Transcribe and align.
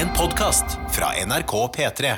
En 0.00 0.08
podkast 0.16 0.78
fra 0.88 1.10
NRK 1.26 1.50
P3. 1.76 2.10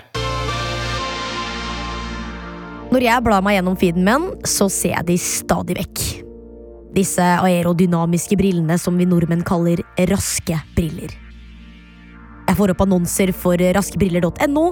Når 2.95 3.03
jeg 3.03 3.24
blar 3.27 3.43
meg 3.43 3.56
gjennom 3.56 3.79
feeden 3.80 4.04
min, 4.06 4.27
så 4.46 4.69
ser 4.71 4.93
jeg 4.93 5.08
de 5.08 5.16
stadig 5.19 5.74
vekk. 5.80 6.03
Disse 6.95 7.26
aerodynamiske 7.42 8.38
brillene 8.38 8.76
som 8.79 9.00
vi 9.00 9.08
nordmenn 9.10 9.42
kaller 9.48 9.82
raske 10.12 10.60
briller. 10.76 11.10
Jeg 12.46 12.58
får 12.60 12.75
opp 12.77 12.84
annonser 12.87 13.32
for 13.34 13.59
raskebriller.no, 13.59 14.64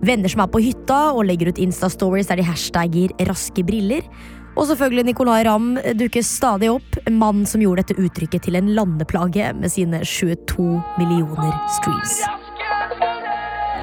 venner 0.00 0.32
som 0.32 0.46
er 0.46 0.48
på 0.54 0.62
hytta 0.64 1.02
og 1.10 1.26
legger 1.28 1.52
ut 1.52 1.60
Insta-stories 1.60 2.32
der 2.32 2.40
de 2.40 2.48
hashtagger 2.48 3.12
raske 3.28 3.66
briller. 3.66 4.08
Og 4.54 4.70
selvfølgelig 4.70 5.10
Nicolay 5.10 5.44
Ramm 5.44 5.74
dukker 6.00 6.24
stadig 6.24 6.72
opp, 6.72 6.96
en 7.04 7.20
mann 7.20 7.44
som 7.44 7.60
gjorde 7.60 7.84
dette 7.84 8.00
uttrykket 8.00 8.48
til 8.48 8.56
en 8.56 8.72
landeplage 8.72 9.52
med 9.60 9.76
sine 9.76 10.00
22 10.06 10.70
millioner 10.96 11.52
streams. 11.76 12.22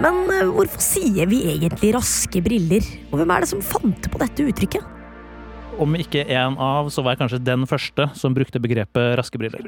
Men 0.02 0.24
eh, 0.34 0.48
hvorfor 0.50 0.82
sier 0.82 1.30
vi 1.30 1.44
egentlig 1.52 1.92
raske 1.94 2.42
briller? 2.42 2.86
Og 3.12 3.20
hvem 3.22 3.34
er 3.36 3.44
det 3.44 3.52
som 3.52 3.62
fant 3.62 4.08
på 4.10 4.22
dette 4.22 4.48
uttrykket? 4.50 4.98
Om 5.82 5.94
ikke 6.00 6.24
en 6.26 6.58
av, 6.62 6.90
så 6.94 7.04
var 7.06 7.14
jeg 7.14 7.22
kanskje 7.22 7.42
den 7.46 7.68
første 7.70 8.08
som 8.18 8.34
brukte 8.34 8.62
begrepet 8.62 9.14
raske 9.20 9.38
briller. 9.38 9.62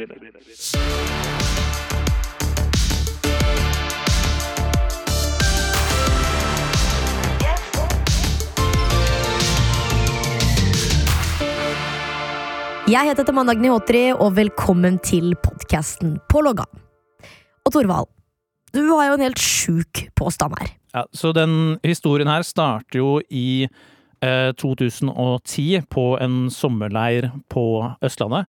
Jeg 12.90 13.08
heter 13.08 13.26
Tamanna 13.26 13.54
Gnihotri, 13.56 14.10
og 14.18 14.34
velkommen 14.36 14.98
til 15.06 15.38
podkasten 15.46 16.18
På 16.30 16.42
logga. 16.44 16.66
Og 17.64 17.72
Torvald, 17.72 18.10
du 18.74 18.84
har 18.92 19.08
jo 19.12 19.14
en 19.18 19.26
helt 19.28 19.40
sjuk 19.42 20.04
påstand 20.18 20.56
her. 20.60 20.72
Ja, 20.94 21.06
så 21.14 21.32
den 21.34 21.78
historien 21.84 22.30
her 22.30 22.44
starter 22.46 23.00
jo 23.00 23.20
i 23.30 23.68
eh, 24.22 24.52
2010 24.62 25.82
på 25.94 26.08
en 26.22 26.50
sommerleir 26.54 27.32
på 27.54 27.66
Østlandet. 28.06 28.46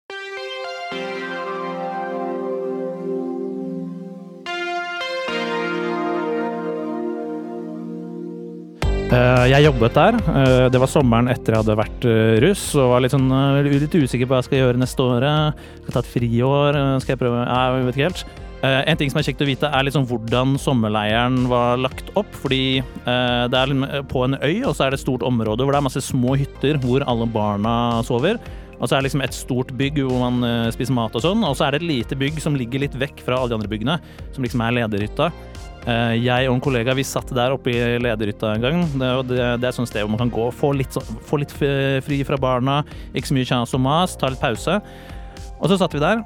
Eh, 9.08 9.44
Jeg 9.48 9.64
jobbet 9.64 9.94
der. 9.96 10.14
Eh, 10.14 10.68
Det 10.70 10.80
var 10.80 10.86
sommeren 10.92 11.28
etter 11.32 11.54
jeg 11.54 11.62
hadde 11.62 11.78
vært 11.80 12.04
eh, 12.04 12.34
russ 12.44 12.74
og 12.76 12.90
var 12.92 13.00
litt, 13.04 13.14
sånn, 13.14 13.30
litt 13.64 13.94
usikker 13.96 14.26
på 14.28 14.34
hva 14.34 14.42
jeg 14.42 14.48
skal 14.50 14.60
gjøre 14.62 14.82
neste 14.82 15.00
året. 15.06 15.62
Skal 15.78 15.88
jeg 15.88 15.96
ta 15.96 16.02
et 16.04 16.12
friår? 16.12 16.78
Skal 17.00 17.14
jeg 17.14 17.22
prøve? 17.22 17.40
Nei, 17.48 17.62
Jeg 17.78 17.86
vet 17.88 17.96
ikke 17.96 18.10
helt. 18.10 18.24
Eh, 18.62 18.82
En 18.90 18.98
ting 18.98 19.10
som 19.10 19.20
er 19.20 19.26
kjekt 19.28 19.42
å 19.44 19.48
vite, 19.48 19.68
er 19.70 19.86
liksom 19.86 20.06
hvordan 20.08 20.56
sommerleiren 20.58 21.44
var 21.50 21.78
lagt 21.78 22.10
opp. 22.18 22.30
Fordi 22.42 22.80
uh, 23.06 23.46
det 23.50 23.58
er 23.58 23.70
liksom 23.70 24.08
på 24.10 24.24
en 24.26 24.38
øy, 24.40 24.64
og 24.66 24.74
så 24.74 24.86
er 24.86 24.94
det 24.94 25.00
et 25.00 25.06
stort 25.06 25.26
område 25.26 25.62
hvor 25.64 25.74
det 25.74 25.80
er 25.82 25.86
masse 25.86 26.02
små 26.08 26.34
hytter 26.38 26.80
hvor 26.82 27.06
alle 27.06 27.28
barna 27.30 27.76
sover. 28.06 28.40
Og 28.78 28.86
så 28.86 28.94
er 28.94 29.00
det 29.00 29.08
liksom 29.08 29.22
et 29.26 29.34
stort 29.34 29.70
bygg 29.78 30.02
hvor 30.04 30.22
man 30.22 30.42
uh, 30.46 30.72
spiser 30.74 30.96
mat 30.96 31.14
og 31.18 31.24
sånn. 31.24 31.46
Og 31.46 31.54
så 31.58 31.66
er 31.66 31.74
det 31.74 31.82
et 31.82 31.90
lite 31.92 32.18
bygg 32.18 32.42
som 32.42 32.58
ligger 32.58 32.86
litt 32.86 32.98
vekk 32.98 33.22
fra 33.26 33.38
alle 33.38 33.52
de 33.52 33.58
andre 33.58 33.70
byggene, 33.70 33.98
som 34.34 34.46
liksom 34.46 34.62
er 34.66 34.76
lederhytta. 34.80 35.32
Eh, 35.88 36.14
Jeg 36.20 36.48
og 36.50 36.56
en 36.56 36.62
kollega 36.62 36.92
vi 36.96 37.04
satt 37.06 37.30
der 37.32 37.54
oppe 37.54 37.70
i 37.72 37.98
lederhytta 38.02 38.50
en 38.56 38.64
gang. 38.64 38.80
Det, 38.90 39.10
det, 39.30 39.38
det 39.62 39.68
er 39.68 39.70
et 39.70 39.78
sånt 39.78 39.88
sted 39.88 40.02
hvor 40.04 40.12
man 40.12 40.20
kan 40.26 40.32
gå, 40.34 40.48
få 40.52 40.72
litt, 40.76 40.98
få 41.24 41.38
litt 41.40 41.54
fri 41.54 42.18
fra 42.28 42.36
barna, 42.40 42.82
ikke 43.14 43.30
så 43.30 43.36
mye 43.38 43.48
kjas 43.48 43.76
og 43.78 43.82
mas, 43.86 44.16
ta 44.18 44.28
litt 44.32 44.42
pause. 44.42 44.80
Og 45.58 45.70
så 45.70 45.78
satt 45.80 45.94
vi 45.96 46.02
der, 46.02 46.20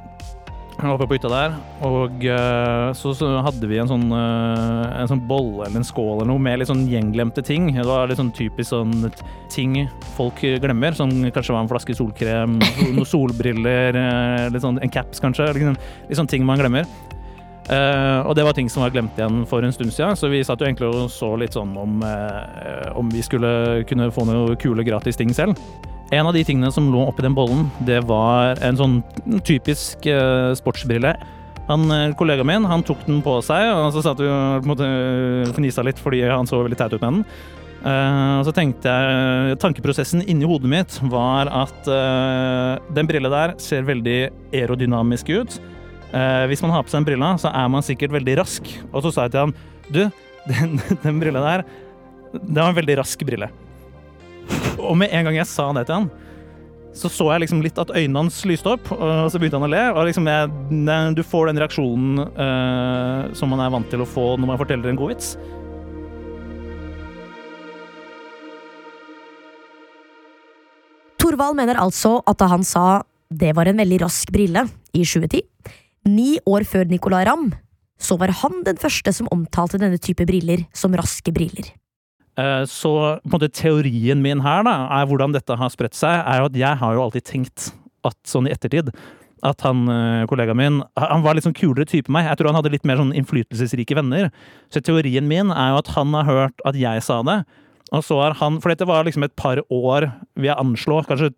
oppe 0.80 1.06
på 1.06 1.16
hytta 1.16 1.30
der, 1.30 1.54
og 1.86 2.24
eh, 2.26 2.88
så, 2.96 3.12
så 3.16 3.28
hadde 3.44 3.68
vi 3.70 3.78
en 3.78 3.90
sånn, 3.90 4.06
eh, 4.16 4.94
en 5.02 5.10
sånn 5.10 5.22
bolle 5.28 5.66
eller 5.66 5.82
en 5.82 5.86
skål 5.86 6.22
eller 6.22 6.30
noe 6.32 6.42
med 6.42 6.60
litt 6.60 6.70
sånn 6.70 6.86
gjenglemte 6.90 7.44
ting. 7.46 7.68
Det 7.76 7.86
var 7.86 8.10
litt 8.10 8.20
sånn 8.20 8.32
typisk 8.34 8.72
sånn 8.72 9.10
ting 9.52 9.76
folk 10.16 10.40
glemmer, 10.62 10.96
som 10.96 11.12
kanskje 11.34 11.54
var 11.54 11.64
en 11.64 11.70
flaske 11.70 11.96
solkrem, 11.96 12.58
noen 12.96 13.08
solbriller, 13.08 13.98
eh, 13.98 14.50
litt 14.52 14.64
sånn, 14.64 14.80
en 14.82 14.92
caps 14.92 15.22
kanskje, 15.22 15.52
liksom, 15.58 15.78
litt 16.08 16.20
sånn 16.20 16.30
ting 16.32 16.46
man 16.48 16.62
glemmer. 16.62 16.88
Uh, 17.70 18.26
og 18.26 18.34
det 18.34 18.42
var 18.42 18.56
ting 18.56 18.66
som 18.66 18.82
var 18.82 18.90
glemt 18.90 19.14
igjen 19.14 19.44
for 19.46 19.62
en 19.62 19.72
stund 19.72 19.92
siden, 19.94 20.16
så 20.18 20.26
vi 20.32 20.40
satt 20.42 20.58
jo 20.58 20.66
egentlig 20.66 20.88
og 20.90 21.06
så 21.14 21.28
litt 21.38 21.54
sånn 21.54 21.76
om, 21.78 22.02
uh, 22.02 22.90
om 22.98 23.06
vi 23.12 23.22
skulle 23.22 23.84
kunne 23.86 24.10
få 24.10 24.26
noe 24.26 24.56
kule 24.58 24.82
gratis 24.86 25.20
ting 25.20 25.30
selv. 25.36 25.54
En 26.10 26.26
av 26.26 26.34
de 26.34 26.42
tingene 26.44 26.72
som 26.74 26.90
lå 26.92 27.06
oppi 27.06 27.24
den 27.24 27.36
bollen, 27.36 27.68
det 27.86 28.02
var 28.08 28.58
en 28.64 28.76
sånn 28.76 28.98
typisk 29.46 30.06
eh, 30.10 30.52
sportsbrille. 30.58 31.14
Han, 31.70 31.86
eh, 31.94 32.12
kollegaen 32.18 32.48
min 32.48 32.68
han 32.68 32.84
tok 32.84 33.06
den 33.06 33.22
på 33.24 33.38
seg, 33.46 33.70
og 33.72 33.92
så 33.94 34.02
satt 34.04 34.20
vi 34.20 34.28
og 34.28 34.66
på 34.66 34.76
fnisa 35.56 35.84
litt 35.86 36.00
fordi 36.02 36.24
han 36.26 36.48
så 36.48 36.64
veldig 36.64 36.80
teit 36.80 36.96
ut 36.96 37.00
med 37.00 37.22
den. 37.22 37.26
Og 37.82 38.44
så 38.46 38.52
tenkte 38.54 38.86
jeg 38.86 39.56
Tankeprosessen 39.58 40.20
inni 40.30 40.46
hodet 40.46 40.68
mitt 40.70 40.98
var 41.10 41.48
at 41.50 41.88
eh, 41.90 42.92
den 42.94 43.08
brilla 43.08 43.30
der 43.32 43.56
ser 43.58 43.88
veldig 43.88 44.18
aerodynamisk 44.54 45.32
ut. 45.34 45.56
Eh, 46.12 46.44
hvis 46.50 46.60
man 46.62 46.74
har 46.74 46.84
på 46.84 46.92
seg 46.92 47.00
den 47.00 47.08
brilla, 47.08 47.32
så 47.40 47.50
er 47.56 47.70
man 47.72 47.84
sikkert 47.84 48.12
veldig 48.14 48.36
rask. 48.42 48.68
Og 48.92 49.02
så 49.04 49.12
sa 49.14 49.26
jeg 49.26 49.34
til 49.34 49.46
han 49.46 49.56
Du, 49.92 50.02
den, 50.52 50.78
den 51.02 51.20
brilla 51.20 51.42
der, 51.42 51.66
det 52.32 52.58
var 52.58 52.70
en 52.70 52.78
veldig 52.78 52.98
rask 53.02 53.26
brille. 53.26 53.48
Og 54.92 54.98
med 55.00 55.08
en 55.14 55.24
gang 55.24 55.38
jeg 55.40 55.48
sa 55.48 55.70
det 55.72 55.86
til 55.88 56.02
han, 56.02 56.10
så 56.92 57.08
så 57.08 57.30
jeg 57.32 57.46
liksom 57.46 57.62
litt 57.64 57.78
at 57.80 57.94
øynene 57.96 58.26
hans 58.26 58.42
lyste 58.44 58.74
opp, 58.74 58.90
og 58.92 59.30
så 59.32 59.40
begynte 59.40 59.56
han 59.56 59.64
å 59.64 59.72
le. 59.72 59.80
Og 59.94 60.04
liksom 60.10 60.28
jeg, 60.28 60.50
du 61.16 61.22
får 61.24 61.48
den 61.48 61.60
reaksjonen 61.62 62.20
uh, 62.36 63.32
som 63.36 63.48
man 63.48 63.62
er 63.64 63.72
vant 63.72 63.88
til 63.88 64.04
å 64.04 64.08
få 64.08 64.34
når 64.36 64.52
man 64.52 64.60
forteller 64.60 64.92
en 64.92 65.00
god 65.00 65.14
vits. 65.14 65.32
Torvald 71.22 71.56
mener 71.56 71.80
altså 71.80 72.18
at 72.28 72.42
da 72.42 72.50
han 72.52 72.66
sa 72.66 72.86
det 73.32 73.54
var 73.56 73.70
en 73.70 73.78
veldig 73.80 74.02
rask 74.02 74.28
brille 74.34 74.66
i 74.92 75.06
2010, 75.08 75.46
ni 76.12 76.34
år 76.44 76.66
før 76.68 76.90
Nicolay 76.90 77.24
Ramm, 77.24 77.54
så 77.96 78.18
var 78.20 78.34
han 78.42 78.60
den 78.66 78.76
første 78.76 79.14
som 79.16 79.30
omtalte 79.32 79.80
denne 79.80 79.96
type 80.02 80.26
briller 80.28 80.66
som 80.76 80.92
raske 80.98 81.32
briller. 81.32 81.70
Eh, 82.38 82.64
Så 82.64 82.92
på 83.22 83.28
en 83.28 83.34
måte 83.34 83.52
teorien 83.52 84.22
min 84.22 84.40
her, 84.40 84.62
da, 84.64 84.76
er 85.00 85.08
hvordan 85.08 85.34
dette 85.34 85.56
har 85.58 85.72
spredt 85.72 85.98
seg, 85.98 86.22
er 86.24 86.40
jo 86.40 86.50
at 86.50 86.60
jeg 86.62 86.80
har 86.80 86.94
jo 86.94 87.02
alltid 87.06 87.26
tenkt 87.28 87.72
at 88.06 88.16
sånn 88.26 88.48
i 88.48 88.54
ettertid 88.54 88.90
at 89.42 89.64
han 89.66 89.88
eh, 89.90 90.24
kollegaen 90.30 90.58
min 90.58 90.76
han 90.94 91.24
var 91.24 91.34
litt 91.34 91.46
sånn 91.46 91.56
kulere 91.56 91.86
type 91.88 92.12
meg. 92.14 92.28
Jeg 92.28 92.38
tror 92.38 92.52
han 92.52 92.60
hadde 92.60 92.70
litt 92.74 92.86
mer 92.86 93.00
sånn 93.00 93.10
innflytelsesrike 93.18 93.96
venner. 93.98 94.30
Så 94.70 94.82
teorien 94.86 95.26
min 95.26 95.50
er 95.50 95.72
jo 95.72 95.80
at 95.82 95.90
han 95.96 96.14
har 96.14 96.28
hørt 96.28 96.64
at 96.68 96.78
jeg 96.78 97.02
sa 97.02 97.18
det. 97.26 97.40
Og 97.92 98.04
så 98.06 98.16
har 98.22 98.38
han, 98.38 98.60
For 98.62 98.72
dette 98.72 98.86
var 98.88 99.04
liksom 99.04 99.26
et 99.26 99.34
par 99.36 99.60
år, 99.68 100.06
vil 100.38 100.48
jeg 100.48 100.56
anslå, 100.62 101.02
kanskje 101.04 101.32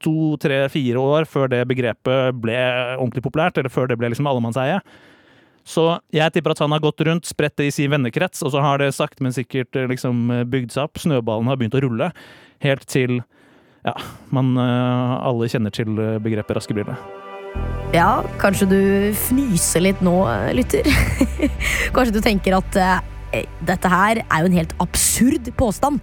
to, 0.00 0.38
tre, 0.40 0.62
fire 0.72 1.02
år 1.02 1.26
før 1.28 1.50
det 1.52 1.66
begrepet 1.68 2.38
ble 2.40 2.56
ordentlig 2.96 3.26
populært, 3.26 3.58
eller 3.58 3.68
før 3.74 3.90
det 3.90 3.98
ble 4.00 4.08
liksom 4.14 4.30
allemannseie. 4.30 4.78
Så 5.68 5.84
jeg 6.14 6.32
tipper 6.32 6.54
at 6.54 6.62
han 6.64 6.72
har 6.72 6.80
gått 6.80 7.02
rundt, 7.04 7.28
spredt 7.28 7.58
det 7.60 7.68
i 7.68 7.74
sin 7.74 7.92
vennekrets, 7.92 8.40
og 8.46 8.54
så 8.54 8.62
har 8.64 8.80
det 8.80 8.94
sakte, 8.96 9.20
men 9.24 9.36
sikkert 9.36 9.76
eh, 9.76 9.88
liksom 9.90 10.30
bygd 10.48 10.72
seg 10.72 10.88
opp. 10.88 11.00
Snøballen 11.02 11.50
har 11.50 11.60
begynt 11.60 11.76
å 11.76 11.82
rulle. 11.84 12.12
Helt 12.64 12.88
til 12.88 13.20
ja, 13.86 13.94
man 14.34 14.56
eh, 14.58 15.14
alle 15.28 15.48
kjenner 15.50 15.74
til 15.74 15.98
eh, 16.02 16.16
begrepet 16.22 16.56
raske 16.58 16.76
briller. 16.76 16.98
Ja, 17.94 18.20
kanskje 18.40 18.68
du 18.68 18.80
fnyser 19.16 19.84
litt 19.86 20.00
nå, 20.04 20.16
eh, 20.28 20.50
lytter. 20.58 20.88
kanskje 21.96 22.18
du 22.18 22.20
tenker 22.24 22.58
at 22.58 22.80
eh, 22.80 23.46
dette 23.64 23.92
her 23.92 24.22
er 24.24 24.42
jo 24.42 24.50
en 24.50 24.58
helt 24.58 24.74
absurd 24.84 25.48
påstand. 25.56 26.02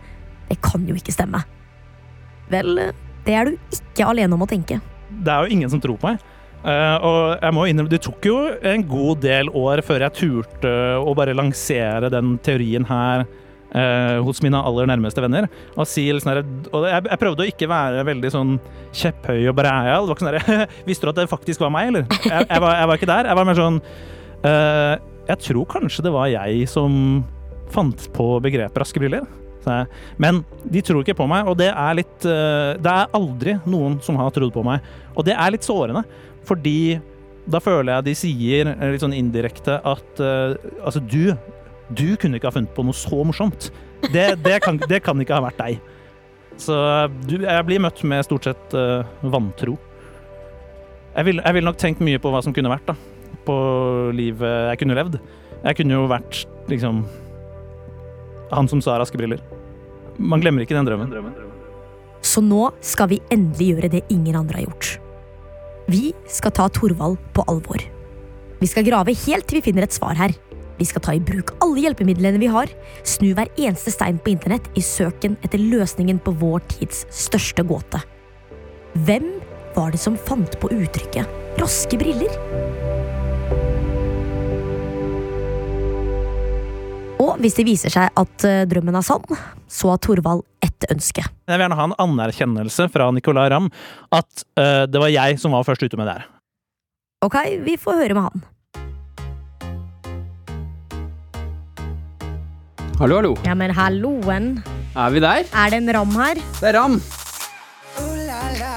Det 0.49 0.57
kan 0.65 0.85
jo 0.89 0.97
ikke 0.97 1.13
stemme. 1.13 1.43
Vel, 2.53 2.77
eh, 2.81 2.93
det 3.27 3.37
er 3.37 3.49
du 3.49 3.75
ikke 3.77 4.07
alene 4.09 4.37
om 4.37 4.45
å 4.45 4.49
tenke. 4.49 4.79
Det 5.09 5.31
er 5.31 5.45
jo 5.45 5.57
ingen 5.57 5.71
som 5.71 5.81
tror 5.83 5.99
på 6.01 6.09
meg. 6.09 6.31
Eh, 6.65 6.97
og 7.05 7.43
jeg 7.43 7.53
må 7.53 7.65
innrømme, 7.69 7.91
det 7.91 8.01
tok 8.01 8.25
jo 8.25 8.37
en 8.65 8.83
god 8.89 9.21
del 9.21 9.51
år 9.53 9.83
før 9.85 10.07
jeg 10.07 10.17
turte 10.17 10.71
å 10.97 11.13
bare 11.17 11.35
lansere 11.37 12.09
den 12.09 12.39
teorien 12.45 12.87
her 12.89 13.25
uh, 13.75 14.17
hos 14.25 14.41
mine 14.41 14.57
aller 14.57 14.89
nærmeste 14.89 15.21
venner. 15.21 15.45
Og, 15.75 15.85
si 15.89 16.07
sånn 16.09 16.41
og 16.71 16.87
jeg, 16.89 17.05
jeg 17.11 17.21
prøvde 17.21 17.45
å 17.45 17.49
ikke 17.51 17.69
være 17.69 18.05
veldig 18.09 18.33
sånn 18.33 18.57
kjepphøy 18.95 19.45
og 19.51 19.57
breial. 19.59 20.09
Sånn 20.17 20.41
Visste 20.89 21.05
du 21.05 21.13
at 21.13 21.21
det 21.21 21.29
faktisk 21.31 21.61
var 21.61 21.73
meg, 21.75 21.91
eller? 21.91 22.09
Jeg, 22.23 22.49
jeg, 22.49 22.65
var, 22.65 22.79
jeg 22.79 22.89
var 22.89 23.01
ikke 23.01 23.13
der. 23.13 23.29
Jeg 23.31 23.39
var 23.41 23.49
mer 23.51 23.61
sånn 23.61 23.79
uh, 24.49 24.93
Jeg 25.29 25.41
tror 25.49 25.71
kanskje 25.77 26.09
det 26.09 26.17
var 26.17 26.33
jeg 26.33 26.69
som 26.71 26.99
fant 27.73 28.09
på 28.15 28.35
begrepet 28.45 28.81
raske 28.81 29.01
briller. 29.01 29.25
Men 30.21 30.43
de 30.69 30.81
tror 30.85 31.01
ikke 31.01 31.15
på 31.17 31.25
meg, 31.25 31.47
og 31.49 31.55
det 31.57 31.71
er 31.71 31.95
litt 31.97 32.21
Det 32.21 32.91
er 32.91 33.15
aldri 33.17 33.55
noen 33.65 33.95
som 34.05 34.19
har 34.21 34.29
trodd 34.29 34.53
på 34.53 34.61
meg. 34.61 34.85
Og 35.17 35.25
det 35.25 35.33
er 35.33 35.55
litt 35.55 35.65
sårende, 35.65 36.03
fordi 36.47 36.97
da 37.45 37.61
føler 37.61 37.91
jeg 37.93 38.05
de 38.07 38.15
sier 38.17 38.71
eh, 38.71 38.91
litt 38.93 39.03
sånn 39.03 39.15
indirekte 39.15 39.77
at 39.85 40.21
uh, 40.21 40.55
altså, 40.81 41.01
du 41.01 41.35
Du 41.93 42.15
kunne 42.17 42.39
ikke 42.39 42.49
ha 42.49 42.55
funnet 42.55 42.73
på 42.73 42.81
noe 42.81 42.97
så 42.97 43.19
morsomt. 43.21 43.67
Det, 44.09 44.23
det, 44.41 44.55
kan, 44.65 44.79
det 44.89 45.03
kan 45.05 45.19
ikke 45.21 45.35
ha 45.37 45.43
vært 45.45 45.59
deg. 45.59 45.83
Så 46.57 46.73
du, 47.29 47.35
jeg 47.43 47.65
blir 47.67 47.83
møtt 47.83 48.01
med 48.01 48.25
stort 48.25 48.47
sett 48.47 48.73
uh, 48.73 49.05
vantro. 49.21 49.75
Jeg 51.13 51.27
ville 51.29 51.53
vil 51.53 51.67
nok 51.67 51.77
tenkt 51.77 52.01
mye 52.01 52.17
på 52.17 52.31
hva 52.33 52.41
som 52.41 52.55
kunne 52.57 52.71
vært, 52.73 52.89
da. 52.89 52.95
på 53.45 53.55
livet 54.17 54.71
jeg 54.71 54.81
kunne 54.81 54.97
levd. 54.97 55.19
Jeg 55.61 55.77
kunne 55.77 55.99
jo 55.99 56.09
vært 56.09 56.41
liksom 56.73 57.05
han 58.49 58.67
som 58.71 58.81
sa 58.81 58.97
raske 58.97 59.21
briller. 59.21 59.45
Man 60.17 60.41
glemmer 60.41 60.65
ikke 60.65 60.77
den 60.77 60.89
drømmen. 60.89 61.13
Så 62.25 62.41
nå 62.41 62.71
skal 62.81 63.13
vi 63.13 63.21
endelig 63.29 63.75
gjøre 63.75 63.93
det 63.99 64.07
ingen 64.09 64.41
andre 64.41 64.63
har 64.63 64.71
gjort. 64.71 64.95
Vi 65.85 66.13
skal 66.25 66.49
ta 66.51 66.65
Torvald 66.73 67.19
på 67.33 67.43
alvor. 67.45 67.81
Vi 68.57 68.67
skal 68.69 68.85
grave 68.87 69.13
helt 69.25 69.45
til 69.45 69.59
vi 69.59 69.67
finner 69.67 69.85
et 69.85 69.93
svar 69.93 70.17
her. 70.17 70.33
Vi 70.79 70.87
skal 70.89 71.03
ta 71.05 71.13
i 71.13 71.21
bruk 71.21 71.53
alle 71.63 71.83
hjelpemidlene 71.83 72.41
vi 72.41 72.49
har, 72.49 72.71
snu 73.05 73.29
hver 73.37 73.51
eneste 73.53 73.93
stein 73.93 74.17
på 74.17 74.33
internett 74.33 74.65
i 74.75 74.81
søken 74.83 75.37
etter 75.45 75.61
løsningen 75.61 76.17
på 76.25 76.33
vår 76.41 76.65
tids 76.73 77.05
største 77.13 77.63
gåte. 77.69 78.01
Hvem 79.05 79.29
var 79.75 79.93
det 79.93 80.01
som 80.01 80.17
fant 80.17 80.57
på 80.59 80.71
uttrykket 80.73 81.29
'raske 81.59 81.99
briller'? 82.01 82.33
Og 87.21 87.37
hvis 87.39 87.55
det 87.55 87.67
viser 87.69 87.93
seg 87.93 88.09
at 88.09 88.43
eh, 88.43 88.65
drømmen 88.65 88.95
er 88.95 89.05
sann, 89.05 89.23
så 89.69 89.93
har 89.93 90.01
Torvald 90.01 90.43
ett 90.65 90.74
ønske. 90.93 91.23
Jeg 91.25 91.53
vil 91.53 91.63
gjerne 91.65 91.77
ha 91.79 91.87
en 91.89 91.97
anerkjennelse 92.05 92.87
fra 92.93 93.09
Nicolay 93.15 93.51
Ramm 93.53 93.69
at 94.15 94.45
uh, 94.59 94.83
det 94.89 95.01
var 95.01 95.13
jeg 95.13 95.39
som 95.41 95.55
var 95.55 95.65
først 95.67 95.85
ute 95.85 95.97
med 95.99 96.09
det 96.09 96.17
her. 96.17 96.27
Ok, 97.25 97.37
vi 97.65 97.77
får 97.81 98.03
høre 98.03 98.17
med 98.17 98.27
han. 98.29 98.45
Hallo, 102.99 103.17
hallo. 103.19 103.33
Ja, 103.43 103.55
men 103.59 103.73
halloen. 103.75 104.51
Er 104.95 105.09
vi 105.11 105.19
der? 105.19 105.43
Er 105.51 105.73
det 105.73 105.81
en 105.81 105.91
ram 105.97 106.13
her? 106.15 106.39
Det 106.61 106.69
er 106.69 106.77
Ram. 106.79 107.01
Oh 107.99 108.13
la 108.27 108.43
la, 108.59 108.75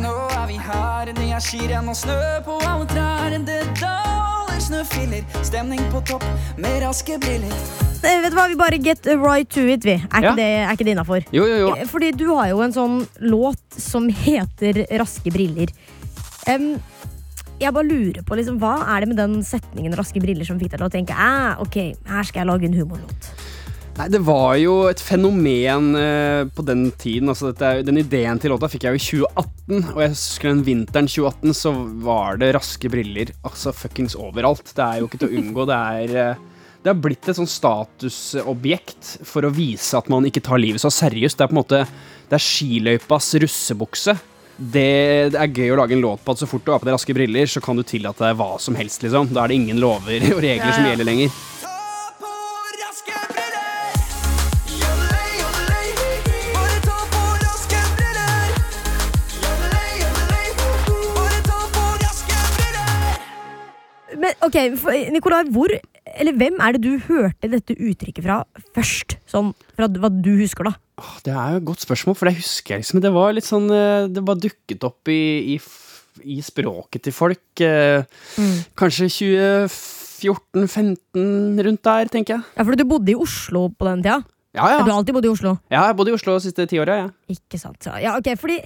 nå 0.00 0.16
er 0.40 0.48
vi 0.50 0.58
her. 0.58 1.12
Det 1.14 1.28
er 1.30 1.44
skirenn 1.44 1.92
og 1.92 1.98
snø 1.98 2.18
på 2.46 2.58
alle 2.66 2.88
trær. 2.90 3.14
Snøfiller, 4.74 5.22
stemning 5.46 5.82
på 5.92 6.00
topp 6.08 6.24
med 6.58 6.80
raske 6.82 7.14
briller. 7.22 7.52
Eh, 8.04 8.16
vet 8.24 8.32
du 8.32 8.36
hva, 8.36 8.48
Vi 8.50 8.56
bare 8.58 8.78
get 8.82 9.06
right 9.22 9.48
to 9.48 9.62
it, 9.70 9.84
vi. 9.84 9.92
Er 9.94 10.20
Ja. 10.20 10.32
ikke 10.32 10.36
det, 10.36 10.48
er 10.66 10.72
ikke 10.72 10.84
det 10.84 10.96
innafor? 10.96 11.24
Jo, 11.30 11.44
jo, 11.46 11.56
jo. 11.68 11.86
Fordi 11.86 12.10
du 12.10 12.34
har 12.34 12.48
jo 12.48 12.60
en 12.60 12.72
sånn 12.72 13.06
låt 13.20 13.60
som 13.78 14.08
heter 14.08 14.84
Raske 14.98 15.30
briller. 15.30 15.68
Em, 16.48 16.80
jeg 17.60 17.72
bare 17.72 17.86
lurer 17.86 18.22
på, 18.24 18.34
liksom, 18.34 18.58
Hva 18.58 18.82
er 18.96 19.00
det 19.00 19.08
med 19.08 19.16
den 19.16 19.42
setningen 19.44 19.94
Raske 19.94 20.20
briller 20.20 20.44
som 20.44 20.58
fikk 20.58 20.70
deg 20.72 20.80
til 20.80 20.88
å 20.88 20.90
tenke 20.90 21.14
ah, 21.16 21.54
ok, 21.60 21.94
her 22.10 22.22
skal 22.24 22.40
jeg 22.42 22.46
lage 22.50 22.64
en 22.64 22.74
humorlåt? 22.74 23.30
Nei, 23.94 24.08
det 24.10 24.24
var 24.26 24.56
jo 24.58 24.72
et 24.90 24.98
fenomen 24.98 25.92
uh, 25.94 26.48
på 26.50 26.64
den 26.66 26.88
tiden. 26.98 27.30
Altså, 27.30 27.52
dette, 27.52 27.84
den 27.86 28.00
ideen 28.02 28.40
til 28.42 28.50
låta 28.50 28.66
fikk 28.70 28.88
jeg 28.88 28.96
jo 28.96 28.98
i 28.98 29.04
2018, 29.04 29.92
og 29.92 30.00
jeg 30.02 30.14
husker 30.16 30.50
den 30.50 30.64
vinteren 30.66 31.10
2018 31.10 31.54
så 31.60 31.72
var 32.02 32.40
det 32.42 32.50
raske 32.56 32.90
briller 32.90 33.30
altså 33.46 33.74
fuckings 33.76 34.18
overalt. 34.18 34.66
Det 34.74 34.82
er 34.82 34.98
jo 34.98 35.06
ikke 35.06 35.22
til 35.22 35.30
å 35.30 35.38
unngå. 35.38 35.68
Det 35.70 35.78
er 36.00 36.18
uh, 36.34 36.50
det 36.84 36.90
har 36.92 37.00
blitt 37.00 37.30
et 37.30 37.38
sånn 37.38 37.48
statusobjekt 37.48 39.14
for 39.24 39.46
å 39.46 39.52
vise 39.54 39.96
at 39.96 40.10
man 40.12 40.26
ikke 40.28 40.42
tar 40.44 40.60
livet 40.60 40.82
så 40.82 40.90
seriøst. 40.92 41.38
Det 41.38 41.46
er 41.46 41.52
på 41.52 41.56
en 41.56 41.62
måte 41.62 41.86
Det 42.28 42.36
er 42.36 42.44
skiløypas 42.44 43.30
russebukse. 43.40 44.18
Det, 44.54 45.32
det 45.32 45.38
er 45.40 45.54
gøy 45.54 45.72
å 45.72 45.78
lage 45.80 45.96
en 45.96 46.02
låt 46.04 46.20
på 46.26 46.34
at 46.34 46.42
så 46.42 46.50
fort 46.50 46.66
du 46.66 46.74
har 46.74 46.82
på 46.82 46.90
deg 46.90 46.98
raske 46.98 47.16
briller, 47.16 47.48
så 47.48 47.62
kan 47.64 47.78
du 47.78 47.86
tillate 47.86 48.26
deg 48.26 48.36
hva 48.38 48.58
som 48.62 48.76
helst, 48.78 49.02
liksom. 49.06 49.32
Da 49.32 49.46
er 49.46 49.54
det 49.54 49.62
ingen 49.62 49.80
lover 49.82 50.28
og 50.34 50.44
regler 50.44 50.76
som 50.76 50.90
gjelder 50.90 51.08
lenger. 51.08 51.53
Men 64.24 64.32
ok, 64.46 64.56
Nikolai, 65.12 65.42
hvor 65.52 65.68
eller 66.14 66.36
hvem 66.36 66.56
er 66.62 66.76
det 66.76 66.82
du 66.84 66.92
hørte 67.08 67.48
dette 67.52 67.74
uttrykket 67.76 68.24
fra 68.24 68.38
først? 68.76 69.16
Sånn 69.30 69.52
fra 69.76 69.88
hva 69.88 70.10
du 70.12 70.32
husker, 70.40 70.68
da. 70.68 70.74
Det 71.26 71.32
er 71.34 71.56
jo 71.56 71.60
et 71.62 71.66
godt 71.68 71.82
spørsmål, 71.84 72.16
for 72.16 72.28
det 72.30 72.36
husker 72.38 72.76
jeg 72.76 72.84
liksom. 72.84 73.00
Det 73.04 73.10
var 73.14 73.32
litt 73.34 73.48
sånn 73.48 73.66
eh, 73.74 74.04
Det 74.12 74.22
bare 74.24 74.38
dukket 74.44 74.84
opp 74.86 75.10
i, 75.10 75.56
i, 75.56 75.56
i 76.36 76.38
språket 76.44 77.02
til 77.08 77.14
folk. 77.16 77.42
Mm. 77.60 78.54
Kanskje 78.78 79.08
2014-15 80.22 81.64
rundt 81.66 81.82
der, 81.88 82.08
tenker 82.12 82.36
jeg. 82.38 82.46
Ja, 82.56 82.62
for 82.64 82.78
du 82.78 82.84
bodde 82.88 83.12
i 83.12 83.18
Oslo 83.18 83.66
på 83.74 83.88
den 83.90 84.04
tida? 84.04 84.20
Ja, 84.54 84.68
Du 84.68 84.70
ja. 84.70 84.82
har 84.86 84.92
alltid 85.00 85.14
bodd 85.16 85.26
i 85.26 85.32
Oslo? 85.32 85.56
Ja, 85.66 85.80
Jeg 85.80 85.86
har 85.88 85.94
bodd 85.98 86.08
i 86.12 86.14
Oslo 86.14 86.36
de 86.38 86.44
siste 86.46 86.66
ti 86.70 86.78
åra, 86.78 86.94
Ja. 87.00 87.08
Ikke 87.28 87.58
sant. 87.58 87.80
Ja, 87.86 87.98
Ja, 87.98 88.16
ok, 88.18 88.28
fordi 88.38 88.60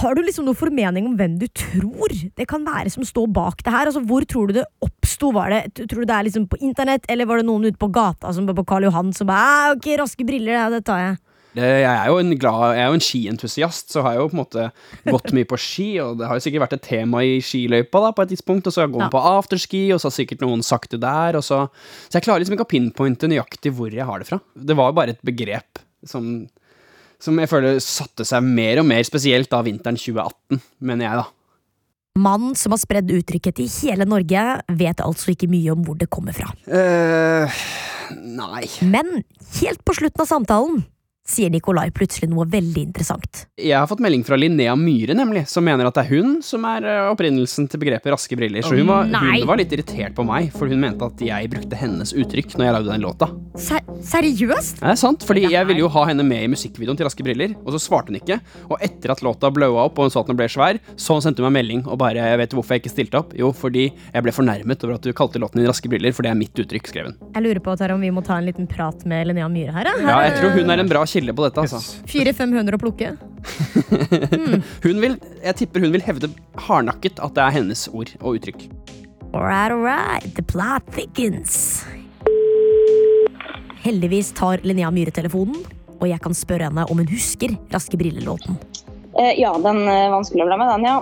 har 0.00 0.14
du 0.16 0.22
liksom 0.22 0.46
noen 0.46 0.58
formening 0.58 1.06
om 1.10 1.16
hvem 1.18 1.36
du 1.40 1.46
tror 1.48 2.14
det 2.36 2.46
kan 2.50 2.64
være 2.66 2.90
som 2.92 3.04
står 3.06 3.28
bak 3.32 3.62
det 3.64 3.72
her? 3.74 3.86
Altså, 3.90 4.02
Hvor 4.06 4.24
tror 4.28 4.48
du 4.50 4.58
det 4.60 4.66
oppsto? 4.84 5.32
Var 5.34 5.50
det, 5.54 5.60
tror 5.88 6.02
du 6.02 6.08
det 6.08 6.16
er 6.16 6.26
liksom 6.28 6.48
på 6.48 6.58
internett, 6.60 7.06
eller 7.08 7.26
var 7.28 7.40
det 7.42 7.46
noen 7.48 7.64
ute 7.68 7.78
på 7.80 7.90
gata 7.92 8.32
som 8.32 8.46
på 8.46 8.66
Karl 8.66 8.84
Johan 8.88 9.12
som 9.16 9.26
bare 9.30 9.46
«Ah, 9.46 9.70
ok, 9.76 9.86
raske 10.00 10.26
briller, 10.26 10.52
ja, 10.58 10.66
det 10.72 10.84
tar 10.86 10.98
jeg. 11.02 11.16
Jeg 11.56 11.84
er 11.88 12.10
jo 12.10 12.18
en 12.20 12.34
glad 12.36 12.74
Jeg 12.76 12.82
er 12.84 12.90
jo 12.90 12.96
en 12.98 13.00
skientusiast, 13.06 13.88
så 13.94 14.02
har 14.04 14.12
jeg 14.12 14.20
jo 14.20 14.26
på 14.28 14.36
en 14.36 14.40
måte 14.42 14.64
gått 15.08 15.32
mye 15.32 15.46
på 15.48 15.56
ski, 15.56 15.86
og 16.04 16.18
det 16.20 16.26
har 16.28 16.36
jo 16.36 16.44
sikkert 16.44 16.66
vært 16.66 16.74
et 16.76 16.84
tema 16.84 17.22
i 17.24 17.38
skiløypa 17.40 18.02
da, 18.04 18.10
på 18.12 18.26
et 18.26 18.34
tidspunkt, 18.34 18.68
og 18.68 18.74
så 18.74 18.82
har 18.82 18.88
jeg 18.90 18.96
gått 18.98 19.06
Ja. 19.06 19.12
på 19.14 19.22
afterski, 19.30 19.80
og 19.94 20.02
så 20.02 20.10
har 20.10 20.16
sikkert 20.18 20.44
noen 20.44 20.60
sagt 20.62 20.90
det 20.92 21.00
der, 21.00 21.38
og 21.40 21.42
så 21.46 21.62
Så 22.10 22.18
jeg 22.20 22.26
klarer 22.28 22.44
liksom 22.44 22.58
ikke 22.58 22.68
å 22.68 22.72
pinpointe 22.74 23.24
nøyaktig 23.32 23.72
hvor 23.72 23.88
jeg 23.90 24.04
har 24.04 24.18
det 24.20 24.28
fra. 24.28 24.40
Det 24.54 24.76
var 24.76 24.92
jo 24.92 24.98
bare 25.00 25.16
et 25.16 25.22
begrep 25.24 25.80
som 26.04 26.46
som 27.22 27.38
jeg 27.40 27.50
føler 27.50 27.80
satte 27.82 28.26
seg 28.28 28.44
mer 28.44 28.82
og 28.82 28.88
mer 28.88 29.06
spesielt 29.08 29.50
da 29.52 29.62
vinteren 29.66 29.98
2018, 29.98 30.60
mener 30.84 31.08
jeg, 31.08 31.22
da. 31.22 31.26
Mannen 32.16 32.54
som 32.56 32.72
har 32.72 32.80
spredd 32.80 33.10
uttrykket 33.12 33.58
til 33.58 33.68
hele 33.82 34.06
Norge, 34.08 34.44
vet 34.78 35.02
altså 35.04 35.34
ikke 35.34 35.50
mye 35.52 35.74
om 35.74 35.82
hvor 35.84 35.98
det 36.00 36.08
kommer 36.12 36.36
fra. 36.36 36.52
eh 36.66 37.60
nei. 38.14 38.66
Men 38.86 39.24
helt 39.60 39.82
på 39.84 39.94
slutten 39.98 40.22
av 40.22 40.28
samtalen 40.30 40.84
sier 41.26 41.50
Nikolai 41.52 41.88
plutselig 41.94 42.28
noe 42.30 42.46
veldig 42.50 42.82
interessant. 42.88 43.44
Jeg 43.58 43.74
har 43.76 43.88
fått 43.90 44.02
melding 44.04 44.22
fra 44.26 44.38
Linnea 44.38 44.74
Myhre, 44.78 45.14
nemlig, 45.18 45.44
som 45.50 45.64
mener 45.66 45.88
at 45.88 45.96
det 45.98 46.04
er 46.06 46.12
hun 46.14 46.36
som 46.46 46.64
er 46.68 46.86
eh, 46.86 47.08
opprinnelsen 47.10 47.66
til 47.72 47.82
begrepet 47.82 48.12
raske 48.14 48.38
briller. 48.38 48.62
Så 48.66 48.76
hun 48.78 48.86
var, 48.88 49.08
hun 49.10 49.46
var 49.48 49.60
litt 49.60 49.72
irritert 49.74 50.14
på 50.16 50.24
meg, 50.26 50.50
for 50.54 50.70
hun 50.70 50.80
mente 50.82 51.06
at 51.08 51.22
jeg 51.26 51.50
brukte 51.52 51.78
hennes 51.80 52.14
uttrykk 52.16 52.54
når 52.56 52.68
jeg 52.68 52.76
lagde 52.78 52.92
den 52.94 53.04
låta. 53.06 53.30
Ser 53.58 53.82
seriøst? 54.06 54.80
Det 54.82 54.90
er 54.92 54.98
sant, 55.00 55.24
fordi 55.26 55.46
jeg 55.50 55.66
ville 55.68 55.82
jo 55.82 55.90
ha 55.92 56.04
henne 56.10 56.24
med 56.26 56.44
i 56.46 56.50
musikkvideoen 56.52 56.98
til 56.98 57.08
Raske 57.08 57.24
briller, 57.26 57.54
og 57.64 57.74
så 57.74 57.80
svarte 57.82 58.12
hun 58.12 58.18
ikke. 58.20 58.38
Og 58.70 58.76
etter 58.84 59.12
at 59.14 59.22
låta 59.26 59.50
blowa 59.54 59.86
opp 59.88 59.98
og 59.98 60.08
hun 60.08 60.14
så 60.14 60.22
at 60.22 60.30
den 60.30 60.38
ble 60.38 60.48
svær, 60.52 60.78
så 61.00 61.18
sendte 61.24 61.42
hun 61.42 61.48
meg 61.50 61.58
melding 61.60 61.84
og 61.86 61.98
bare 62.02 62.24
Vet 62.36 62.50
du 62.52 62.56
hvorfor 62.58 62.76
jeg 62.76 62.82
ikke 62.84 62.92
stilte 62.92 63.20
opp? 63.20 63.32
Jo, 63.38 63.48
fordi 63.56 63.86
jeg 63.88 64.24
ble 64.24 64.32
fornærmet 64.34 64.82
over 64.84 64.98
at 64.98 65.04
du 65.06 65.12
kalte 65.16 65.40
låten 65.42 65.60
din 65.62 65.68
Raske 65.70 65.88
briller, 65.90 66.12
for 66.16 66.26
det 66.26 66.32
er 66.32 66.38
mitt 66.38 66.58
uttrykk, 66.62 66.90
skrev 66.90 67.10
hun. 67.10 67.16
Jeg 67.34 67.44
lurer 67.46 67.60
på 67.64 67.74
Tara, 67.80 67.96
om 67.96 68.02
vi 68.04 68.10
må 68.14 68.22
ta 68.26 68.36
en 68.40 68.46
liten 68.48 68.68
prat 68.70 69.04
med 69.08 69.28
Linnea 69.30 69.48
Myhre 69.52 69.74
her. 69.76 69.90
ja. 69.90 69.96
Ja, 70.06 70.16
jeg 70.28 70.36
tror 70.40 70.54
hun 70.56 70.72
er 70.74 70.82
en 70.82 70.90
bra 70.90 71.02
kilde 71.16 71.34
på 71.36 71.46
dette, 71.48 71.64
altså. 71.64 71.80
400-500 72.12 72.76
å 72.76 72.82
plukke. 72.84 73.12
Hun 74.86 75.02
vil, 75.02 75.18
jeg 75.44 75.58
tipper 75.60 75.84
hun 75.84 75.92
vil 75.94 76.02
hevde 76.02 76.30
hardnakket 76.66 77.20
at 77.22 77.36
det 77.36 77.44
er 77.44 77.54
hennes 77.60 77.86
ord 77.92 78.10
og 78.20 78.40
uttrykk. 78.40 78.66
Alright, 79.36 79.72
alright, 79.74 80.26
the 80.36 80.42
plot 80.42 80.86
thickens. 80.96 81.84
Heldigvis 83.84 84.32
tar 84.34 84.64
Linnea 84.66 84.90
Myhre 84.90 85.12
telefonen, 85.14 85.60
og 86.00 86.08
jeg 86.10 86.18
kan 86.24 86.34
spørre 86.36 86.70
henne 86.70 86.86
om 86.90 86.98
hun 87.00 87.10
husker 87.10 87.54
Raske 87.72 87.98
briller-låten. 88.00 88.58
Eh, 89.16 89.36
ja, 89.40 89.52
den 89.62 89.84
er 89.88 90.10
vanskelig 90.12 90.44
å 90.44 90.48
glemme, 90.50 90.66
den, 90.72 90.88
ja. 90.88 90.96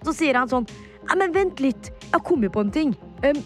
Så 0.06 0.14
sier 0.14 0.38
han 0.38 0.50
sånn 0.50 0.68
Nei, 1.10 1.16
men 1.24 1.32
vent 1.34 1.62
litt, 1.64 1.88
jeg 2.04 2.12
har 2.12 2.22
kommet 2.22 2.52
på 2.54 2.62
en 2.62 2.70
ting. 2.70 2.92
Um, 3.24 3.40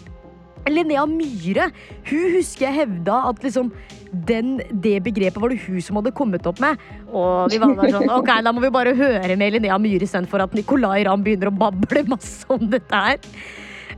Linnea 0.69 1.05
Myhre, 1.09 1.69
hun 2.09 2.37
husker 2.37 2.67
jeg 2.69 2.79
hevda 2.81 3.19
at 3.29 3.43
liksom 3.45 3.71
den, 4.25 4.55
det 4.71 4.97
begrepet 5.05 5.41
var 5.41 5.51
det 5.51 5.59
hun 5.65 5.81
som 5.83 5.99
hadde 5.99 6.13
kommet 6.15 6.47
opp 6.47 6.61
med. 6.63 6.79
Og 7.11 7.51
vi 7.51 7.59
var 7.61 7.75
bare 7.77 7.91
sånn, 7.97 8.09
ok, 8.15 8.31
da 8.45 8.53
må 8.55 8.63
vi 8.63 8.71
bare 8.73 8.95
høre 8.97 9.37
med 9.37 9.57
Linnea 9.57 9.77
Myhre 9.81 10.07
istedenfor 10.07 10.45
at 10.45 10.55
Nicolay 10.57 11.05
Ramm 11.07 11.25
begynner 11.25 11.51
å 11.51 11.57
bable 11.59 12.05
masse 12.15 12.47
om 12.53 12.69
dette 12.71 13.05
her. 13.07 13.21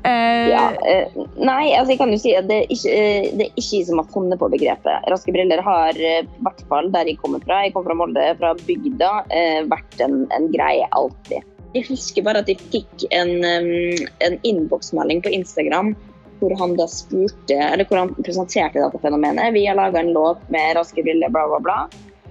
Uh, 0.06 0.48
Ja, 0.52 0.66
uh, 0.78 1.24
nei, 1.42 1.74
altså 1.74 1.96
jeg 1.96 2.00
kan 2.00 2.12
jo 2.14 2.20
si 2.22 2.32
at 2.38 2.46
det 2.48 2.60
er 2.62 2.74
ikke, 2.74 2.92
uh, 2.94 3.30
det 3.40 3.48
er 3.48 3.60
ikke 3.60 3.80
som 3.88 4.02
har 4.02 4.10
funnet 4.14 4.40
på 4.40 4.50
begrepet. 4.54 5.08
Raske 5.12 5.34
briller 5.36 5.64
har 5.66 5.98
i 5.98 6.20
hvert 6.46 6.62
fall 6.70 6.92
der 6.94 7.10
jeg 7.10 7.20
kommer 7.22 7.44
fra, 7.44 7.64
jeg 7.66 7.74
kommer 7.76 7.92
fra 7.92 8.00
Molde, 8.04 8.26
fra 8.40 8.54
bygda, 8.68 9.12
eh, 9.34 9.62
vært 9.72 10.04
en, 10.06 10.22
en 10.36 10.52
greie 10.54 10.86
alltid. 10.98 11.46
Jeg 11.76 11.90
husker 11.90 12.24
bare 12.26 12.44
at 12.44 12.52
jeg 12.52 12.62
fikk 12.72 13.08
en, 13.16 13.34
um, 13.44 14.06
en 14.26 14.38
innboksmelding 14.48 15.24
på 15.26 15.34
Instagram 15.36 15.96
hvor 16.40 16.54
han 16.60 16.76
da 16.78 16.88
spurte, 16.92 17.58
eller 17.58 17.88
hvor 17.88 18.04
han 18.04 18.14
presenterte 18.20 18.82
dette 18.82 19.02
fenomenet. 19.02 19.54
Vi 19.56 19.66
har 19.68 19.78
laga 19.80 20.02
en 20.02 20.14
låt 20.16 20.44
med 20.54 20.76
raske 20.78 21.04
briller, 21.04 21.32
bla, 21.34 21.48
bla, 21.48 21.60
bla. 21.64 21.78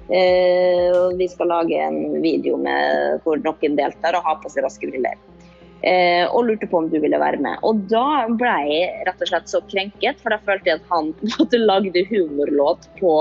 Eh, 0.08 0.98
vi 1.18 1.28
skal 1.28 1.50
lage 1.50 1.80
en 1.82 2.20
video 2.22 2.58
med 2.62 3.24
hvor 3.24 3.40
noen 3.42 3.78
deltar 3.78 4.18
og 4.18 4.28
har 4.28 4.38
på 4.42 4.52
seg 4.52 4.66
raske 4.66 4.90
briller. 4.90 5.18
Eh, 5.86 6.24
og 6.30 6.46
lurte 6.48 6.68
på 6.70 6.78
om 6.78 6.90
du 6.90 6.98
ville 7.02 7.18
være 7.20 7.40
med. 7.42 7.58
Og 7.66 7.82
da 7.90 8.26
ble 8.30 8.54
jeg 8.70 9.08
rett 9.08 9.20
og 9.22 9.32
slett 9.32 9.50
så 9.50 9.62
krenket, 9.70 10.22
for 10.22 10.34
da 10.34 10.40
følte 10.46 10.72
jeg 10.72 10.80
at 10.80 10.92
han 10.92 11.12
lagde 11.70 12.06
humorlåt 12.10 12.88
på 13.00 13.16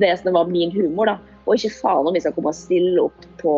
det 0.00 0.16
som 0.22 0.38
var 0.38 0.50
min 0.50 0.72
humor. 0.74 1.12
da. 1.12 1.18
Og 1.46 1.56
ikke 1.56 1.72
faen 1.80 2.08
om 2.08 2.14
vi 2.14 2.22
skal 2.22 2.34
komme 2.36 2.52
og 2.52 2.58
stille 2.58 3.02
opp 3.02 3.26
på 3.40 3.54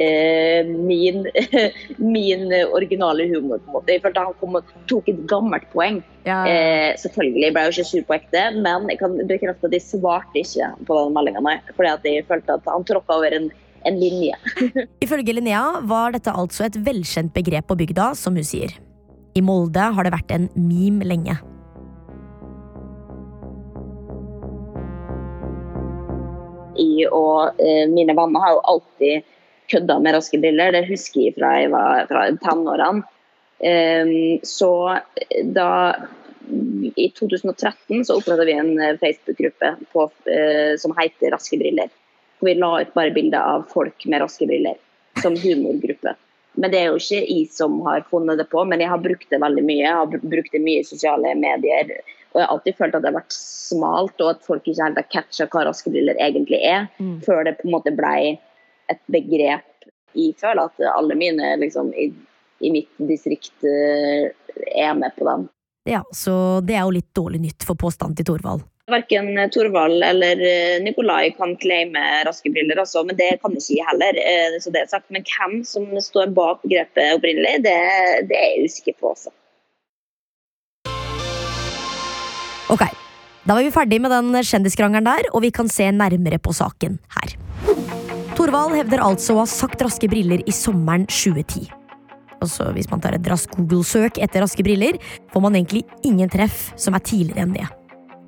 eh, 0.00 0.66
min, 0.66 1.24
min 2.14 2.50
originale 2.66 3.28
humor. 3.30 3.60
på 3.62 3.70
en 3.70 3.76
måte. 3.78 3.94
Jeg 3.94 4.02
følte 4.04 4.24
han 4.26 4.36
kom 4.40 4.58
og 4.58 4.74
tok 4.90 5.08
et 5.12 5.22
gammelt 5.30 5.68
poeng. 5.74 6.00
Ja. 6.26 6.42
Eh, 6.44 6.90
selvfølgelig 7.00 7.52
ble 7.54 7.64
jeg 7.64 7.70
jo 7.70 7.76
ikke 7.76 7.90
sur 7.90 8.06
på 8.08 8.16
ekte, 8.18 8.44
men 8.58 8.90
jeg 8.92 9.00
kan 9.00 9.16
bekrefte 9.30 9.70
at 9.70 9.76
jeg 9.78 9.86
svarte 9.86 10.42
ikke 10.42 10.72
på 10.88 10.98
den 10.98 11.16
meldinga. 11.16 11.56
Fordi 11.76 11.92
at 11.94 12.06
jeg 12.08 12.26
følte 12.28 12.58
at 12.58 12.68
han 12.68 12.86
tråkka 12.88 13.20
over 13.20 13.38
en, 13.38 13.48
en 13.88 14.00
linje. 14.00 14.36
Ifølge 15.04 15.36
Linnea 15.36 15.80
var 15.88 16.16
dette 16.16 16.34
altså 16.34 16.66
et 16.68 16.78
velkjent 16.86 17.32
begrep 17.36 17.70
på 17.70 17.78
bygda, 17.84 18.12
som 18.18 18.36
hun 18.36 18.46
sier. 18.46 18.74
I 19.38 19.42
Molde 19.46 19.92
har 19.94 20.06
det 20.06 20.12
vært 20.16 20.34
en 20.34 20.50
meme 20.58 21.06
lenge. 21.06 21.38
I, 26.78 27.06
og 27.06 27.60
eh, 27.60 27.86
mine 27.90 28.14
venner 28.16 28.44
har 28.44 28.56
jo 28.56 28.64
alltid 28.74 29.28
kødda 29.70 29.98
med 30.02 30.16
raske 30.16 30.40
briller. 30.42 30.74
Det 30.74 30.86
husker 30.88 31.26
jeg 31.26 31.36
fra 31.38 31.54
jeg 31.60 31.72
var 31.72 32.06
fra 32.10 32.26
tenårene. 32.42 33.06
Um, 33.60 34.40
så 34.46 34.72
da 35.52 35.70
I 36.96 37.10
2013 37.12 38.06
så 38.08 38.16
oppretta 38.16 38.46
vi 38.48 38.54
en 38.56 38.72
eh, 38.80 38.96
Facebook-gruppe 39.00 39.74
eh, 40.32 40.76
som 40.80 40.94
heter 40.96 41.34
Raske 41.34 41.58
briller. 41.60 41.92
Hvor 42.40 42.48
vi 42.48 42.56
la 42.56 42.70
ut 42.80 42.94
bare 42.96 43.12
bilder 43.12 43.44
av 43.58 43.66
folk 43.68 44.06
med 44.08 44.22
raske 44.24 44.48
briller 44.48 44.78
som 45.20 45.36
humorgruppe. 45.36 45.89
Men 46.60 46.72
det 46.72 46.80
er 46.80 46.90
jo 46.90 46.98
ikke 47.00 47.20
jeg 47.24 47.50
som 47.54 47.78
har 47.86 48.02
funnet 48.10 48.40
det 48.40 48.50
på, 48.52 48.62
men 48.68 48.82
jeg 48.82 48.92
har 48.92 49.00
brukt 49.00 49.30
det 49.32 49.40
veldig 49.40 49.62
mye. 49.64 49.84
Jeg 49.86 49.96
har 49.96 50.10
brukt 50.10 50.52
det 50.52 50.60
mye 50.60 50.82
i 50.82 50.88
sosiale 50.88 51.32
medier. 51.38 51.94
Og 52.30 52.38
jeg 52.38 52.44
har 52.44 52.52
alltid 52.52 52.76
følt 52.78 52.96
at 52.96 53.02
det 53.02 53.10
har 53.10 53.16
vært 53.16 53.36
smalt, 53.36 54.20
og 54.20 54.32
at 54.34 54.44
folk 54.46 54.66
ikke 54.68 54.84
helt 54.84 55.00
har 55.00 55.08
catcha 55.10 55.46
hva 55.50 55.64
raske 55.70 55.92
briller 55.92 56.20
egentlig 56.20 56.60
er. 56.66 56.90
Mm. 57.00 57.16
Før 57.24 57.46
det 57.48 57.56
på 57.58 57.68
en 57.68 57.74
måte 57.78 57.94
ble 57.96 58.36
et 58.92 59.00
begrep. 59.10 59.88
Jeg 60.18 60.36
føler 60.42 60.66
at 60.66 60.84
alle 60.92 61.16
mine 61.16 61.54
liksom, 61.62 61.94
i, 61.94 62.10
i 62.60 62.74
mitt 62.74 62.92
distrikt 63.08 63.64
eh, 63.64 64.28
er 64.74 64.92
med 64.98 65.16
på 65.16 65.26
den. 65.30 65.48
Ja, 65.88 66.02
Så 66.12 66.60
det 66.66 66.76
er 66.76 66.84
jo 66.84 66.92
litt 66.98 67.08
dårlig 67.16 67.40
nytt 67.40 67.64
for 67.66 67.78
påstanden 67.78 68.18
til 68.18 68.28
Thorvald. 68.28 68.66
Verken 68.92 69.32
Torvald 69.54 70.02
eller 70.04 70.40
eh, 70.44 70.78
Nikolai 70.84 71.30
kan 71.36 71.56
claime 71.62 72.02
raske 72.26 72.52
briller, 72.52 72.78
altså, 72.82 73.04
men 73.06 73.18
det 73.18 73.32
kan 73.42 73.54
ikke 73.56 73.76
jeg 73.78 73.88
heller. 73.90 74.20
eh, 74.20 74.56
Så 74.60 74.72
det 74.74 74.84
er 74.84 74.90
sagt. 74.92 75.08
Men 75.10 75.26
hvem 75.26 75.60
som 75.64 75.86
står 76.00 76.32
bak 76.36 76.62
begrepet 76.64 77.16
opprinnelig, 77.16 77.62
det, 77.66 77.76
det 78.30 78.38
er 78.38 78.48
jeg 78.56 78.70
usikker 78.70 78.98
på. 79.00 79.14
Også. 79.14 79.34
Ok, 82.70 82.84
da 83.46 83.56
var 83.56 83.64
vi 83.66 83.74
ferdig 83.74 83.98
med 84.02 84.12
den 84.14 84.30
kjendiskrangelen 84.46 85.08
der, 85.08 85.26
og 85.34 85.42
vi 85.42 85.50
kan 85.50 85.70
se 85.72 85.88
nærmere 85.90 86.38
på 86.38 86.54
saken 86.54 87.00
her. 87.16 87.34
Thorvald 88.38 88.76
hevder 88.78 89.02
altså 89.04 89.34
å 89.34 89.42
ha 89.42 89.48
sagt 89.50 89.82
raske 89.82 90.08
briller 90.08 90.44
i 90.46 90.54
sommeren 90.54 91.08
2010. 91.10 91.66
Altså, 92.40 92.70
Hvis 92.72 92.88
man 92.88 93.02
tar 93.04 93.16
et 93.18 93.26
raskt 93.28 93.52
Google-søk 93.58 94.16
etter 94.22 94.40
raske 94.44 94.64
briller, 94.64 94.96
får 95.32 95.42
man 95.44 95.58
egentlig 95.58 95.82
ingen 96.06 96.30
treff 96.32 96.70
som 96.80 96.96
er 96.96 97.04
tidligere 97.04 97.44
enn 97.44 97.56
det. 97.58 97.66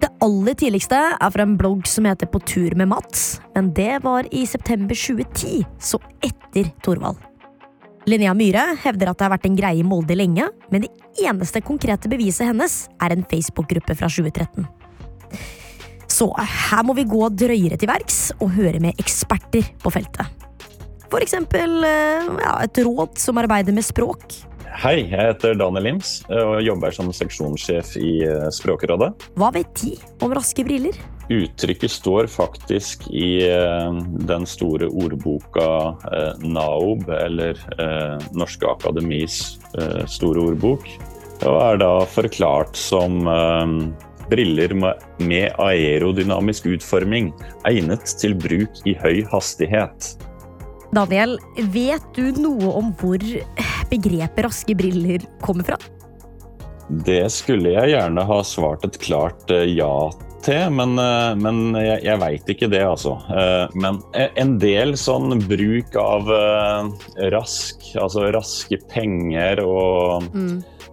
Det 0.02 0.11
aller 0.25 0.56
tidligste 0.59 0.99
er 0.99 1.30
fra 1.30 1.44
en 1.47 1.54
blogg 1.59 1.87
som 1.87 2.09
heter 2.09 2.26
På 2.30 2.40
tur 2.42 2.75
med 2.78 2.90
Mats, 2.90 3.37
men 3.54 3.71
det 3.76 4.00
var 4.02 4.26
i 4.35 4.42
september 4.50 4.99
2010, 4.99 5.62
så 5.78 6.00
etter 6.26 6.73
Thorvald. 6.82 7.21
Linnea 8.11 8.32
Myhre 8.35 8.64
hevder 8.82 9.12
at 9.12 9.21
det 9.21 9.26
har 9.28 9.35
vært 9.37 9.47
en 9.47 9.59
greie 9.59 9.78
i 9.78 9.87
Molde 9.87 10.16
lenge, 10.18 10.49
men 10.75 10.82
det 10.82 10.90
eneste 11.23 11.62
konkrete 11.62 12.11
beviset 12.11 12.49
hennes 12.49 12.88
er 12.99 13.14
en 13.14 13.23
Facebook-gruppe 13.30 13.94
fra 13.94 14.11
2013. 14.11 14.66
Så 16.11 16.26
her 16.35 16.82
må 16.82 16.97
vi 16.99 17.06
gå 17.06 17.28
drøyere 17.30 17.78
til 17.78 17.90
verks 17.92 18.32
og 18.40 18.56
høre 18.56 18.82
med 18.82 18.99
eksperter 19.00 19.71
på 19.85 19.94
feltet. 19.94 20.26
For 21.12 21.23
eksempel 21.23 21.85
eh, 21.87 22.26
ja, 22.42 22.56
et 22.64 22.82
råd 22.82 23.21
som 23.23 23.38
arbeider 23.38 23.76
med 23.76 23.87
språk. 23.87 24.35
Hei, 24.72 25.02
jeg 25.04 25.20
heter 25.20 25.56
Daniel 25.60 25.84
Lims 25.84 26.22
og 26.32 26.62
jobber 26.64 26.94
som 26.96 27.10
seksjonssjef 27.12 27.92
i 28.00 28.12
eh, 28.24 28.46
Språkrådet. 28.54 29.10
Hva 29.36 29.50
vet 29.52 29.82
de 29.82 29.92
om 30.24 30.32
raske 30.32 30.64
briller? 30.64 30.96
Uttrykket 31.32 31.92
står 31.92 32.30
faktisk 32.32 33.04
i 33.12 33.44
eh, 33.44 33.98
den 34.30 34.48
store 34.48 34.88
ordboka 34.88 35.66
eh, 36.08 36.40
NAOB, 36.40 37.04
eller 37.18 37.60
Norske 38.32 38.70
Akademis 38.70 39.58
store 40.10 40.48
ordbok, 40.52 40.88
og 41.44 41.58
er 41.60 41.78
da 41.82 41.92
forklart 42.08 42.76
som 42.78 43.22
briller 44.30 44.72
med, 44.78 45.04
med 45.20 45.60
aerodynamisk 45.60 46.70
utforming 46.72 47.32
egnet 47.68 48.16
til 48.20 48.36
bruk 48.38 48.84
i 48.88 48.96
høy 49.04 49.24
hastighet. 49.32 50.14
Daniel, 50.92 51.38
vet 51.72 52.04
du 52.16 52.26
noe 52.36 52.74
om 52.76 52.92
hvor 53.00 53.22
begrepet 53.92 54.46
raske 54.49 54.76
briller 54.78 55.25
kommer 55.44 55.72
fra? 55.72 55.78
Det 57.06 57.25
skulle 57.32 57.72
jeg 57.72 57.94
gjerne 57.94 58.26
ha 58.28 58.42
svart 58.44 58.84
et 58.84 58.99
klart 59.00 59.50
eh, 59.54 59.68
ja 59.76 60.11
til, 60.42 60.72
men, 60.75 60.96
eh, 60.99 61.32
men 61.38 61.76
jeg, 61.78 62.02
jeg 62.04 62.20
veit 62.20 62.50
ikke 62.50 62.68
det, 62.72 62.82
altså. 62.84 63.14
Eh, 63.30 63.76
Men 63.78 64.00
en 64.18 64.56
del 64.61 64.96
sånn 64.99 65.38
bruk 65.46 65.96
av 66.00 66.28
rask, 67.32 67.87
altså 67.94 68.26
raske 68.34 68.80
penger 68.90 69.62
og, 69.64 70.26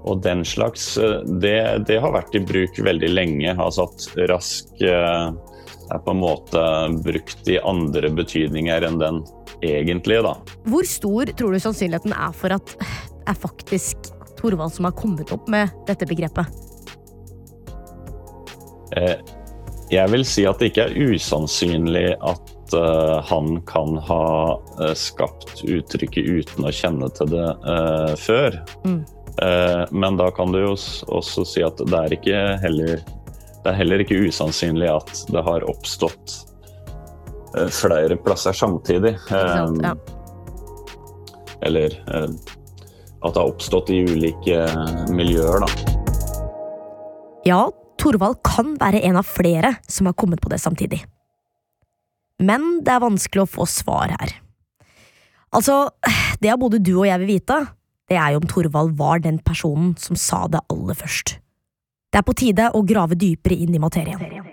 og 0.06 0.22
den 0.24 0.46
slags, 0.46 0.94
det, 1.41 1.58
det 1.89 2.00
har 2.00 2.13
vært 2.13 2.38
i 2.38 2.44
bruk 2.46 2.77
veldig 2.86 3.10
lenge. 3.10 3.56
Altså 3.58 3.89
at 3.89 4.08
rask 4.29 4.86
er 5.89 6.03
på 6.06 6.13
en 6.13 6.22
måte 6.22 6.62
brukt 7.01 7.50
i 7.50 7.58
andre 7.65 8.13
betydninger 8.13 8.86
enn 8.86 9.01
den 9.01 9.24
egentlige, 9.66 10.24
da. 10.25 10.36
Hvor 10.70 10.88
stor 10.88 11.32
tror 11.38 11.56
du 11.56 11.60
sannsynligheten 11.63 12.13
er 12.16 12.32
for 12.36 12.56
at 12.56 12.75
det 12.80 13.36
er 13.36 13.38
faktisk 13.38 14.10
Thorvald 14.39 14.72
som 14.74 14.88
har 14.88 14.96
kommet 14.96 15.34
opp 15.36 15.50
med 15.51 15.74
dette 15.88 16.08
begrepet? 16.08 16.48
Eh, 18.98 19.20
Jeg 19.89 20.10
vil 20.13 20.25
si 20.25 20.46
at 20.46 20.60
det 20.62 20.70
ikke 20.70 20.84
er 20.86 21.13
usannsynlig 21.13 22.13
at 22.22 22.74
eh, 22.78 23.16
han 23.25 23.60
kan 23.70 23.96
ha 24.06 24.25
eh, 24.80 24.94
skapt 24.94 25.63
uttrykket 25.66 26.30
uten 26.30 26.68
å 26.70 26.74
kjenne 26.74 27.10
til 27.18 27.32
det 27.34 27.48
eh, 27.74 28.13
før. 28.22 28.60
Mm. 28.86 29.00
Eh, 29.42 29.84
men 29.92 30.20
da 30.20 30.30
kan 30.36 30.54
du 30.54 30.60
jo 30.62 30.75
også 31.10 31.46
si 31.48 31.63
at 31.66 31.82
det 31.82 31.98
er, 32.04 32.13
ikke 32.20 32.44
heller, 32.62 33.01
det 33.63 33.72
er 33.72 33.80
heller 33.82 34.06
ikke 34.06 34.22
usannsynlig 34.30 34.92
at 34.94 35.25
det 35.34 35.44
har 35.46 35.66
oppstått 35.70 36.38
eh, 36.38 36.49
flere 37.74 38.18
plasser 38.24 38.53
samtidig. 38.53 39.15
Sant? 39.27 39.84
Eh, 39.84 39.89
Ja. 39.89 39.96
Eller 41.62 41.91
eh, 42.08 42.29
at 43.20 43.34
det 43.34 43.39
har 43.41 43.50
oppstått 43.50 43.89
i 43.91 44.03
ulike 44.08 44.62
eh, 44.63 45.10
miljøer, 45.12 45.60
da. 45.65 45.68
Ja, 47.48 47.65
Thorvald 48.00 48.39
kan 48.48 48.77
være 48.79 49.01
en 49.03 49.18
av 49.20 49.27
flere 49.27 49.74
som 49.88 50.08
har 50.08 50.15
kommet 50.15 50.39
på 50.41 50.51
det 50.51 50.62
samtidig. 50.63 51.01
Men 52.39 52.79
det 52.86 52.94
er 52.96 53.03
vanskelig 53.03 53.44
å 53.44 53.51
få 53.58 53.68
svar 53.68 54.13
her. 54.15 54.38
Altså, 55.51 55.89
det 56.39 56.51
har 56.53 56.62
både 56.62 56.79
du 56.79 56.94
og 57.00 57.08
jeg 57.10 57.20
vil 57.24 57.34
vite, 57.36 57.60
det 58.10 58.18
er 58.18 58.34
jo 58.34 58.39
om 58.41 58.48
Thorvald 58.48 58.96
var 58.98 59.20
den 59.20 59.41
personen 59.44 59.96
som 60.00 60.15
sa 60.15 60.46
det 60.48 60.63
aller 60.72 60.96
først. 60.96 61.36
Det 62.10 62.18
er 62.22 62.25
på 62.25 62.34
tide 62.34 62.72
å 62.74 62.82
grave 62.88 63.18
dypere 63.20 63.58
inn 63.60 63.75
i 63.75 63.82
materien. 63.82 64.49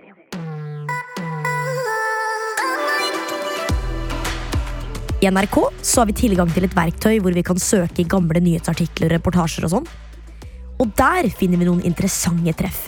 I 5.16 5.30
NRK 5.30 5.56
så 5.80 6.02
har 6.02 6.10
vi 6.10 6.16
tilgang 6.16 6.50
til 6.52 6.66
et 6.66 6.74
verktøy 6.76 7.22
hvor 7.24 7.32
vi 7.32 7.44
kan 7.44 7.56
søke 7.60 8.02
i 8.02 8.08
gamle 8.08 8.36
nyhetsartikler, 8.42 9.08
og 9.08 9.14
reportasjer 9.16 9.64
og 9.64 9.72
sånn. 9.72 9.88
Og 10.76 10.92
der 10.98 11.30
finner 11.32 11.56
vi 11.56 11.68
noen 11.68 11.80
interessante 11.88 12.52
treff. 12.58 12.82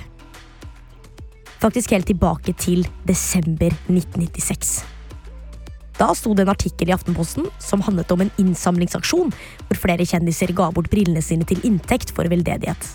Faktisk 1.59 1.95
helt 1.97 2.07
tilbake 2.11 2.53
til 2.61 2.85
desember 3.09 3.73
1996. 3.89 4.83
Da 5.99 6.13
sto 6.15 6.35
det 6.37 6.45
en 6.45 6.53
artikkel 6.53 6.93
i 6.93 6.95
Aftenposten 6.95 7.49
som 7.65 7.83
handlet 7.83 8.13
om 8.13 8.21
en 8.23 8.35
innsamlingsaksjon 8.39 9.33
hvor 9.33 9.81
flere 9.81 10.07
kjendiser 10.07 10.53
ga 10.55 10.69
bort 10.71 10.93
brillene 10.93 11.25
sine 11.25 11.49
til 11.49 11.65
inntekt 11.67 12.13
for 12.15 12.29
veldedighet. 12.29 12.93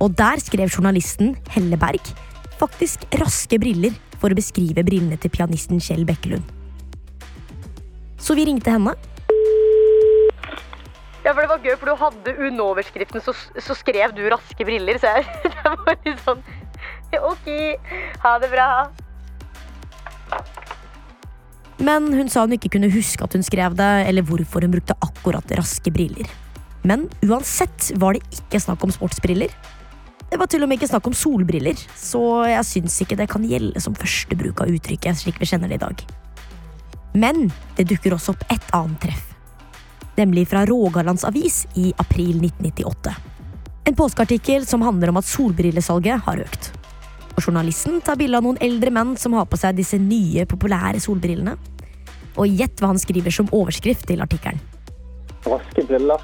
Og 0.00 0.16
der 0.16 0.40
skrev 0.42 0.72
journalisten 0.72 1.36
Helle 1.52 1.76
Berg 1.78 2.16
faktisk 2.58 3.04
raske 3.20 3.60
briller 3.60 3.92
for 4.18 4.32
å 4.32 4.40
beskrive 4.40 4.82
brillene 4.88 5.20
til 5.20 5.36
pianisten 5.36 5.84
Kjell 5.84 6.08
Bekkelund. 6.08 6.63
Så 8.18 8.36
vi 8.38 8.46
ringte 8.48 8.72
henne. 8.74 8.94
Ja, 11.24 11.32
for 11.32 11.40
det 11.40 11.48
var 11.48 11.62
gøy, 11.64 11.76
for 11.80 11.88
du 11.88 11.96
hadde 11.96 12.34
under 12.36 12.64
overskriften, 12.66 13.22
så, 13.24 13.32
så 13.32 13.76
skrev 13.78 14.12
du 14.12 14.26
raske 14.28 14.66
briller, 14.66 14.98
så 15.00 15.14
jeg 15.16 15.24
det 15.54 15.72
var 15.72 15.96
litt 16.04 16.20
sånn 16.26 16.44
Ok, 17.14 17.46
ha 18.24 18.32
det 18.42 18.48
bra. 18.50 18.66
Men 21.78 22.08
hun 22.10 22.30
sa 22.32 22.42
hun 22.42 22.56
ikke 22.56 22.72
kunne 22.74 22.90
huske 22.90 23.22
at 23.22 23.36
hun 23.38 23.46
skrev 23.46 23.76
det, 23.78 23.90
eller 24.08 24.26
hvorfor 24.26 24.66
hun 24.66 24.74
brukte 24.74 24.96
akkurat 24.98 25.54
raske 25.54 25.92
briller. 25.94 26.26
Men 26.82 27.06
uansett 27.22 27.92
var 28.02 28.18
det 28.18 28.26
ikke 28.34 28.60
snakk 28.66 28.82
om 28.84 28.92
sportsbriller. 28.94 29.54
Det 30.30 30.40
var 30.40 30.50
til 30.50 30.66
og 30.66 30.68
med 30.68 30.80
ikke 30.80 30.90
snakk 30.90 31.06
om 31.06 31.14
solbriller, 31.14 31.78
så 31.94 32.20
jeg 32.50 32.66
syns 32.66 32.98
ikke 33.04 33.20
det 33.22 33.30
kan 33.30 33.46
gjelde 33.46 33.80
som 33.80 33.94
første 33.94 34.34
bruk 34.38 34.64
av 34.64 34.74
uttrykket 34.74 35.22
slik 35.22 35.38
vi 35.38 35.48
kjenner 35.48 35.70
det 35.70 35.78
i 35.78 35.84
dag. 35.86 36.06
Men 37.14 37.46
det 37.76 37.86
dukker 37.90 38.16
også 38.16 38.34
opp 38.34 38.42
et 38.50 38.72
annet 38.74 38.98
treff. 39.06 39.30
Nemlig 40.18 40.48
fra 40.50 40.64
Rogalands 40.66 41.24
Avis 41.26 41.64
i 41.78 41.92
april 41.98 42.40
1998. 42.42 43.14
En 43.84 43.96
påskeartikkel 43.98 44.66
som 44.66 44.82
handler 44.82 45.12
om 45.12 45.20
at 45.20 45.28
solbrillesalget 45.28 46.26
har 46.26 46.42
økt. 46.42 46.70
Og 47.34 47.42
Journalisten 47.42 48.00
tar 48.02 48.18
bilde 48.18 48.38
av 48.38 48.46
noen 48.46 48.58
eldre 48.62 48.90
menn 48.94 49.14
som 49.18 49.34
har 49.38 49.46
på 49.50 49.58
seg 49.58 49.76
disse 49.78 49.98
nye, 49.98 50.46
populære 50.46 51.02
solbrillene. 51.02 51.56
Og 52.34 52.50
gjett 52.50 52.80
hva 52.82 52.92
han 52.94 53.02
skriver 53.02 53.34
som 53.34 53.50
overskrift 53.54 54.06
til 54.10 54.22
artikkelen. 54.24 54.62
Raske 55.46 55.84
briller. 55.86 56.22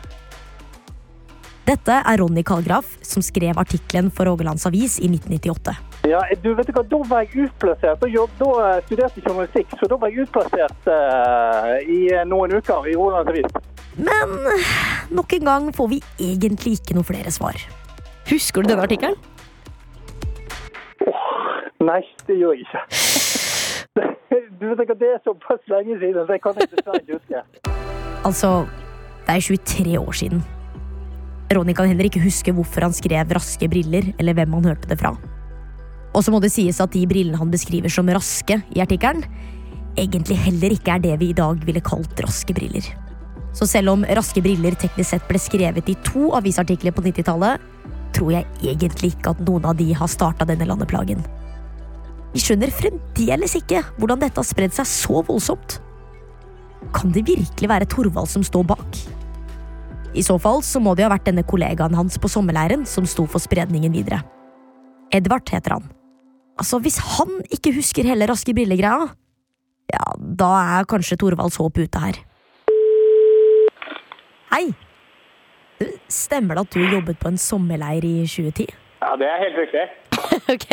Dette 1.70 2.00
er 2.02 2.18
Ronny 2.18 2.42
Kallgraf, 2.46 2.96
som 3.06 3.22
skrev 3.22 3.58
artikkelen 3.62 4.10
for 4.10 4.26
Rogalands 4.26 4.66
Avis 4.66 4.98
i 4.98 5.10
1998. 5.10 5.76
Ja, 6.08 6.20
du 6.42 6.54
vet 6.56 6.70
hva, 6.72 6.82
Da 6.88 7.00
var 7.10 7.26
jeg 7.26 7.46
utplassert. 7.46 8.00
Da, 8.00 8.26
da 8.40 8.50
eh, 8.64 8.78
studerte 8.86 9.20
jeg 9.20 9.26
journalistikk, 9.26 9.74
så 9.76 9.88
da 9.90 9.98
var 10.00 10.12
jeg 10.12 10.24
utplassert 10.24 10.88
uh, 10.88 11.74
i 11.84 11.98
noen 12.28 12.56
uker 12.56 12.88
i 12.88 12.94
Rolands 12.96 13.28
Avis. 13.28 13.50
Men 14.00 14.32
nok 15.12 15.34
en 15.36 15.50
gang 15.50 15.68
får 15.76 15.90
vi 15.92 16.00
egentlig 16.30 16.78
ikke 16.78 16.96
noe 16.96 17.04
flere 17.04 17.32
svar. 17.34 17.58
Husker 18.30 18.64
du 18.64 18.70
denne 18.70 18.86
artikkelen? 18.86 19.18
Nei, 21.80 22.00
det 22.28 22.36
gjør 22.40 22.56
jeg 22.56 22.68
ikke. 22.68 22.84
Du 24.60 24.66
vet 24.68 24.82
ikke, 24.84 24.94
Det 25.00 25.08
er 25.08 25.20
såpass 25.24 25.62
lenge 25.72 25.96
siden, 25.98 26.20
så 26.26 26.36
jeg 26.36 26.42
kan 26.44 26.58
ikke 26.60 26.76
dessverre 26.76 27.00
ikke 27.00 27.16
huske. 27.16 27.38
Altså, 28.28 28.50
det 29.26 29.36
er 29.36 29.40
23 29.40 29.94
år 29.98 30.12
siden. 30.20 30.42
Ronny 31.56 31.72
kan 31.74 31.88
heller 31.88 32.06
ikke 32.06 32.20
huske 32.22 32.52
hvorfor 32.54 32.84
han 32.84 32.92
skrev 32.94 33.32
raske 33.34 33.68
briller, 33.72 34.12
eller 34.20 34.36
hvem 34.36 34.52
han 34.58 34.68
hørte 34.70 34.90
det 34.92 35.00
fra. 35.00 35.16
Og 36.14 36.24
så 36.24 36.32
må 36.34 36.40
det 36.42 36.52
sies 36.52 36.80
at 36.82 36.92
de 36.94 37.04
brillene 37.06 37.38
han 37.38 37.52
beskriver 37.52 37.92
som 37.92 38.08
raske 38.10 38.58
i 38.74 38.82
artikkelen, 38.82 39.22
egentlig 39.98 40.38
heller 40.38 40.74
ikke 40.74 40.96
er 40.96 41.04
det 41.04 41.16
vi 41.20 41.30
i 41.30 41.36
dag 41.36 41.60
ville 41.66 41.82
kalt 41.84 42.22
raske 42.24 42.54
briller. 42.56 42.86
Så 43.54 43.66
selv 43.66 43.92
om 43.94 44.06
raske 44.06 44.42
briller 44.42 44.76
teknisk 44.78 45.10
sett 45.10 45.26
ble 45.28 45.38
skrevet 45.42 45.90
i 45.90 45.98
to 46.06 46.30
avisartikler 46.38 46.94
på 46.94 47.04
90-tallet, 47.06 47.62
tror 48.14 48.32
jeg 48.34 48.46
egentlig 48.72 49.12
ikke 49.14 49.34
at 49.34 49.42
noen 49.46 49.68
av 49.70 49.78
de 49.78 49.90
har 49.94 50.10
starta 50.10 50.46
denne 50.46 50.66
landeplagen. 50.66 51.22
Vi 52.30 52.42
skjønner 52.42 52.70
fremdeles 52.74 53.56
ikke 53.58 53.82
hvordan 53.98 54.22
dette 54.22 54.38
har 54.38 54.46
spredd 54.46 54.74
seg 54.74 54.86
så 54.86 55.22
voldsomt. 55.26 55.78
Kan 56.94 57.14
det 57.14 57.26
virkelig 57.26 57.70
være 57.70 57.88
Torvald 57.90 58.30
som 58.30 58.46
står 58.46 58.66
bak? 58.70 59.00
I 60.14 60.22
så 60.26 60.36
fall 60.42 60.62
så 60.66 60.82
må 60.82 60.96
det 60.98 61.06
ha 61.06 61.12
vært 61.12 61.28
denne 61.28 61.46
kollegaen 61.46 61.94
hans 61.94 62.18
på 62.18 62.30
sommerleiren 62.30 62.86
som 62.88 63.06
sto 63.06 63.26
for 63.30 63.42
spredningen 63.42 63.94
videre. 63.94 64.22
Edvard 65.14 65.50
heter 65.50 65.78
han. 65.78 65.90
Altså, 66.60 66.78
Hvis 66.84 66.98
han 67.16 67.40
ikke 67.54 67.72
husker 67.78 68.04
hele 68.04 68.28
Raske 68.28 68.52
briller-greia, 68.56 69.08
ja, 69.90 70.04
da 70.42 70.50
er 70.78 70.88
kanskje 70.90 71.16
Torvalds 71.20 71.56
håp 71.60 71.80
ute 71.80 72.02
her. 72.02 72.18
Hei! 74.52 74.66
Stemmer 76.12 76.58
det 76.58 76.66
at 76.66 76.76
du 76.76 76.82
jobbet 76.84 77.18
på 77.22 77.30
en 77.32 77.40
sommerleir 77.40 78.04
i 78.04 78.14
2010? 78.28 78.66
Ja, 79.00 79.14
det 79.16 79.28
er 79.30 79.40
helt 79.40 79.58
riktig. 79.62 79.84
ok, 80.54 80.68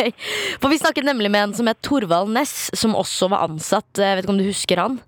for 0.60 0.68
Vi 0.68 0.78
snakket 0.82 1.06
nemlig 1.08 1.30
med 1.32 1.46
en 1.46 1.54
som 1.56 1.70
het 1.70 1.80
Torvald 1.86 2.34
Næss, 2.36 2.68
som 2.76 2.92
også 2.98 3.30
var 3.32 3.46
ansatt. 3.48 3.88
Jeg 3.96 4.18
vet 4.18 4.26
ikke 4.26 4.34
om 4.34 4.42
du 4.42 4.48
husker 4.50 4.82
han? 4.82 4.98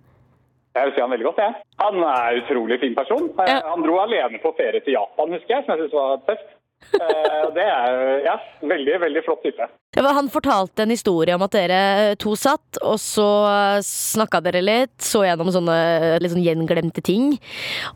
Jeg 0.78 0.86
husker 0.88 1.04
han 1.04 1.12
veldig 1.12 1.26
godt, 1.28 1.42
jeg. 1.44 1.60
Han 1.82 1.98
er 2.06 2.30
en 2.30 2.40
utrolig 2.40 2.80
fin 2.80 2.96
person. 2.96 3.28
Eh, 3.36 3.50
Ja. 3.52 3.58
Han 3.68 3.84
dro 3.84 3.98
alene 4.00 4.40
på 4.40 4.54
ferie 4.56 4.80
til 4.86 4.96
Japan, 4.96 5.36
husker 5.36 5.56
jeg, 5.58 5.66
som 5.66 5.74
jeg 5.76 5.82
syntes 5.84 5.98
var 6.00 6.24
tøft. 6.30 6.48
Eh, 6.90 7.46
det 7.54 7.64
er 7.64 8.22
ja, 8.24 8.34
veldig, 8.66 8.96
veldig 9.04 9.22
flott 9.26 9.42
type. 9.44 9.66
Han 10.00 10.30
fortalte 10.32 10.84
en 10.84 10.94
historie 10.94 11.34
om 11.36 11.44
at 11.44 11.54
dere 11.54 11.80
to 12.20 12.34
satt, 12.38 12.80
og 12.82 12.98
så 13.02 13.26
snakka 13.84 14.40
dere 14.44 14.62
litt, 14.64 14.96
så 15.02 15.24
gjennom 15.26 15.50
sånne 15.54 15.76
litt 16.22 16.34
sånn 16.34 16.44
gjenglemte 16.44 17.04
ting. 17.04 17.34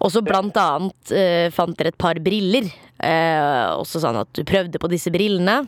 Og 0.00 0.12
så 0.14 0.22
blant 0.24 0.58
annet 0.60 1.14
eh, 1.14 1.48
fant 1.54 1.76
dere 1.78 1.94
et 1.94 2.00
par 2.00 2.20
briller. 2.22 2.68
Eh, 3.02 3.64
og 3.74 3.86
så 3.88 4.02
sa 4.02 4.12
han 4.12 4.22
at 4.22 4.30
du 4.36 4.44
prøvde 4.46 4.82
på 4.82 4.90
disse 4.92 5.12
brillene. 5.14 5.62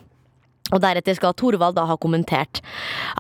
Og 0.75 0.81
deretter 0.83 1.15
skal 1.15 1.35
Thorvald 1.39 1.77
da 1.77 1.85
ha 1.87 1.95
kommentert 1.95 2.59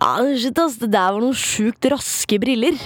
Ja, 0.00 0.16
shit 0.34 0.58
ass, 0.58 0.80
det 0.80 0.88
der 0.90 1.12
var 1.14 1.22
noen 1.22 1.36
sjukt 1.38 1.86
raske 1.92 2.40
briller. 2.42 2.74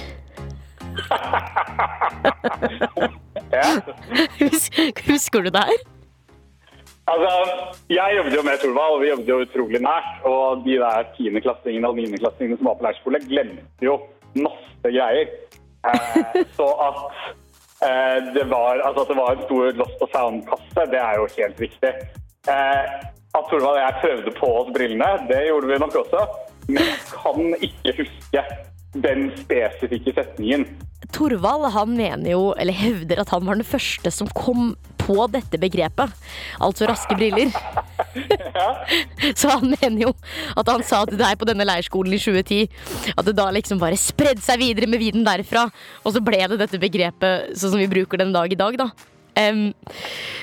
Ja. 3.50 3.66
Husker 5.10 5.42
du 5.42 5.48
det 5.50 5.62
her? 5.66 5.80
Altså, 7.10 7.30
jeg 7.90 8.16
jobbet 8.16 8.36
jo 8.36 8.42
med 8.46 8.58
Torvald, 8.62 8.94
og 8.96 9.02
vi 9.02 9.10
jobbet 9.10 9.30
jo 9.32 9.38
utrolig 9.44 9.82
nært. 9.82 10.10
Og 10.30 10.64
de 10.66 10.78
der 10.82 11.08
tiendeklassingene 11.16 11.90
og 11.90 11.98
niendeklassingene 11.98 12.58
som 12.60 12.70
var 12.70 12.78
på 12.78 12.86
leirskole, 12.86 13.22
glemte 13.26 13.86
jo 13.86 13.98
masse 14.38 14.92
greier. 14.96 15.32
Eh, 15.90 16.42
så 16.58 16.68
at, 16.86 17.00
eh, 17.88 18.18
det 18.36 18.46
var, 18.52 18.82
altså 18.86 19.06
at 19.06 19.12
det 19.12 19.18
var 19.18 19.32
en 19.32 19.46
stor 19.48 19.80
Lost 19.80 20.04
og 20.06 20.12
Sound-kasse, 20.14 20.86
det 20.92 21.00
er 21.02 21.18
jo 21.18 21.28
helt 21.38 21.64
riktig. 21.66 21.92
Eh, 22.54 22.84
at 23.38 23.50
Torvald 23.50 23.78
og 23.78 23.82
jeg 23.82 24.00
prøvde 24.04 24.36
på 24.38 24.54
oss 24.60 24.72
brillene, 24.76 25.10
det 25.30 25.44
gjorde 25.48 25.70
vi 25.72 25.82
nok 25.82 26.00
også. 26.04 26.26
Men 26.68 26.84
jeg 26.86 27.00
kan 27.10 27.54
ikke 27.66 27.96
huske 28.02 28.44
den 28.92 29.30
spesifikke 29.38 30.14
setningen. 30.16 30.66
Torvald 31.14 31.70
han 31.74 31.96
mener 31.96 32.30
jo, 32.32 32.42
eller 32.60 32.76
hevder 32.76 33.22
at 33.22 33.30
han 33.34 33.46
var 33.46 33.58
den 33.58 33.66
første 33.66 34.12
som 34.14 34.30
kom 34.36 34.74
på 35.00 35.26
dette 35.32 35.58
begrepet. 35.58 36.12
Altså 36.62 36.86
raske 36.90 37.16
briller. 37.18 37.50
Så 39.40 39.50
han 39.50 39.72
mener 39.72 40.04
jo 40.06 40.12
at 40.58 40.70
han 40.70 40.84
sa 40.86 41.02
til 41.08 41.18
deg 41.20 41.38
på 41.40 41.48
denne 41.48 41.66
leirskolen 41.66 42.14
i 42.14 42.20
2010 42.20 43.14
at 43.16 43.26
det 43.26 43.36
da 43.38 43.48
liksom 43.54 43.80
bare 43.80 43.98
spredde 44.00 44.44
seg 44.44 44.60
videre 44.62 44.90
med 44.90 45.02
viden 45.02 45.26
derfra. 45.26 45.66
Og 46.04 46.14
så 46.14 46.22
ble 46.24 46.42
det 46.52 46.60
dette 46.60 46.82
begrepet 46.82 47.54
sånn 47.56 47.74
som 47.74 47.80
vi 47.80 47.90
bruker 47.90 48.20
den 48.20 48.34
dag 48.36 48.52
i 48.52 48.58
dag, 48.58 48.78
da. 48.78 48.90
Em, 49.36 49.72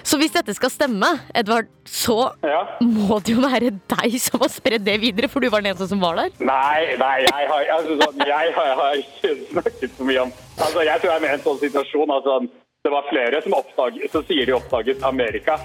så 0.03 0.17
hvis 0.19 0.31
dette 0.35 0.53
skal 0.55 0.69
stemme, 0.71 1.09
Edvard, 1.35 1.67
så 1.85 2.31
Ja. 2.43 2.63
må 2.81 3.19
det 3.23 3.35
jo 3.35 3.41
være 3.41 3.71
deg 3.71 4.19
som 4.19 4.39
har 4.39 4.49
spredd 4.49 4.83
det 4.85 4.99
videre, 5.01 5.27
for 5.27 5.39
du 5.39 5.49
var 5.49 5.61
den 5.61 5.71
eneste 5.73 5.87
som 5.89 5.99
var 5.99 6.15
der. 6.15 6.29
Nei, 6.39 6.95
nei, 6.97 7.15
jeg 7.25 7.47
har, 7.51 7.65
altså, 7.77 7.97
sånn, 8.01 8.23
jeg 8.27 8.53
har, 8.55 8.65
jeg 8.71 8.77
har 8.81 8.93
ikke 9.01 9.33
snakket 9.51 9.97
så 9.97 10.03
mye 10.03 10.21
om 10.21 10.31
altså, 10.57 10.85
Jeg 10.85 11.01
tror 11.01 11.11
jeg 11.11 11.17
er 11.17 11.21
med 11.21 11.29
i 11.29 11.33
en 11.33 11.45
sånn 11.45 11.59
situasjon 11.59 12.11
altså, 12.11 12.37
Det 12.83 12.91
var 12.91 13.09
flere 13.09 13.41
som 13.43 13.53
oppdaget, 13.53 14.11
så 14.11 14.23
sier 14.27 14.45
de 14.45 14.53
oppdaget 14.55 15.03
Amerika. 15.03 15.57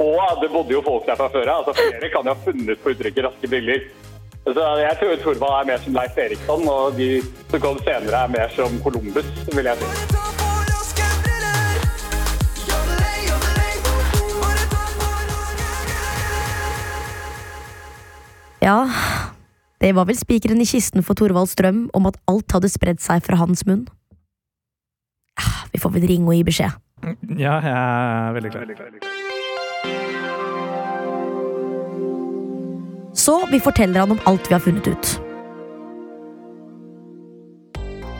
Og 0.00 0.40
det 0.40 0.50
bodde 0.50 0.72
jo 0.72 0.80
folk 0.82 1.04
der 1.06 1.16
fra 1.16 1.28
før 1.28 1.48
av. 1.52 1.66
Altså, 1.68 1.74
flere 1.90 2.08
kan 2.08 2.24
jo 2.24 2.32
ha 2.32 2.44
funnet 2.46 2.80
på 2.82 2.94
uttrykket 2.94 3.24
'raske 3.26 3.48
briller'. 3.50 3.84
Så 4.44 4.64
jeg 4.80 4.96
tror 4.98 5.16
Torvald 5.22 5.60
er 5.60 5.66
mer 5.66 5.78
som 5.84 5.92
Leif 5.94 6.16
Eriksson, 6.18 6.68
og 6.68 6.96
de 6.96 7.20
som 7.50 7.60
kom 7.60 7.78
senere, 7.84 8.24
er 8.24 8.28
mer 8.28 8.48
som 8.56 8.80
Columbus, 8.82 9.24
vil 9.54 9.64
jeg 9.64 9.76
si. 9.78 10.21
Ja, 18.62 18.86
det 19.82 19.90
var 19.96 20.06
vel 20.06 20.14
spikeren 20.18 20.60
i 20.62 20.66
kisten 20.68 21.02
for 21.02 21.18
Thorvalds 21.18 21.56
drøm 21.58 21.88
om 21.98 22.06
at 22.06 22.18
alt 22.30 22.54
hadde 22.54 22.70
spredd 22.70 23.02
seg 23.02 23.24
fra 23.26 23.40
hans 23.40 23.64
munn. 23.66 23.88
Ah, 25.40 25.64
Vi 25.72 25.80
får 25.82 25.96
vel 25.96 26.06
ringe 26.06 26.28
og 26.30 26.36
gi 26.38 26.44
beskjed. 26.46 26.78
Ja, 27.34 27.56
jeg 27.58 27.74
er 27.74 28.32
veldig 28.36 28.52
klar. 28.54 28.70
Så 33.18 33.34
vi 33.50 33.58
forteller 33.60 34.00
han 34.06 34.14
om 34.14 34.22
alt 34.26 34.46
vi 34.48 34.54
har 34.54 34.62
funnet 34.62 34.86
ut. 34.86 35.21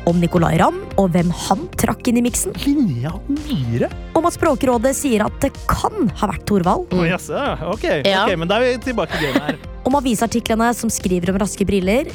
Om 0.02 0.18
Nicolay 0.18 0.56
Ramm 0.58 0.80
og 0.98 1.12
hvem 1.14 1.28
han 1.46 1.60
trakk 1.78 2.08
inn 2.10 2.18
i 2.18 2.24
miksen. 2.24 2.54
Linnea 2.64 3.12
Myhre? 3.30 3.86
Om 4.18 4.26
at 4.26 4.34
Språkrådet 4.34 4.90
sier 4.98 5.22
at 5.28 5.36
det 5.44 5.52
kan 5.70 6.08
ha 6.18 6.28
vært 6.32 6.42
Thorvald. 6.48 6.90
Å, 6.90 7.04
yes, 7.06 7.28
Ok, 7.30 7.86
Ja. 8.02 8.24
ok, 8.26 8.34
men 8.40 8.50
da 8.50 8.58
er 8.58 8.72
vi 8.72 8.90
tilbake 8.90 9.14
i 9.14 9.28
gamet 9.28 9.46
her. 9.46 9.60
Om 9.86 9.94
avisartiklene 9.98 10.72
som 10.78 10.90
skriver 10.90 11.30
om 11.32 11.38
raske 11.42 11.66
briller, 11.66 12.10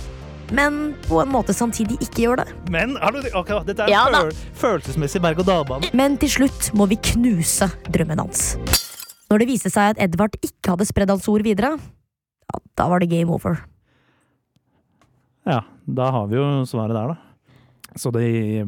men 0.55 0.95
på 1.07 1.19
en 1.19 1.31
måte 1.31 1.51
samtidig 1.55 1.97
ikke 2.03 2.23
gjør 2.23 2.41
det. 2.41 2.45
Men 2.71 2.95
har 2.99 3.11
du, 3.11 3.19
ok, 3.35 3.51
dette 3.67 3.83
er 3.83 3.91
Ja, 3.91 4.05
føl 4.11 4.31
følelsesmessig 4.61 5.19
berg-og-dal-bane. 5.23 5.89
Men 5.95 6.15
til 6.19 6.31
slutt 6.31 6.69
må 6.75 6.87
vi 6.87 6.95
knuse 7.11 7.67
drømmen 7.91 8.19
hans. 8.23 8.53
Når 9.27 9.43
det 9.43 9.47
viste 9.49 9.71
seg 9.71 9.95
at 9.95 10.03
Edvard 10.07 10.35
ikke 10.39 10.75
hadde 10.75 10.87
spredd 10.87 11.11
hans 11.11 11.27
ord 11.27 11.43
videre, 11.43 11.73
ja, 11.75 12.61
da 12.79 12.87
var 12.87 13.03
det 13.03 13.09
game 13.11 13.31
over. 13.35 13.59
Ja, 15.47 15.61
da 15.87 16.11
har 16.15 16.27
vi 16.31 16.39
jo 16.39 16.47
svaret 16.67 16.95
der, 16.95 17.11
da. 17.15 17.26
Så 18.01 18.13
de 18.15 18.65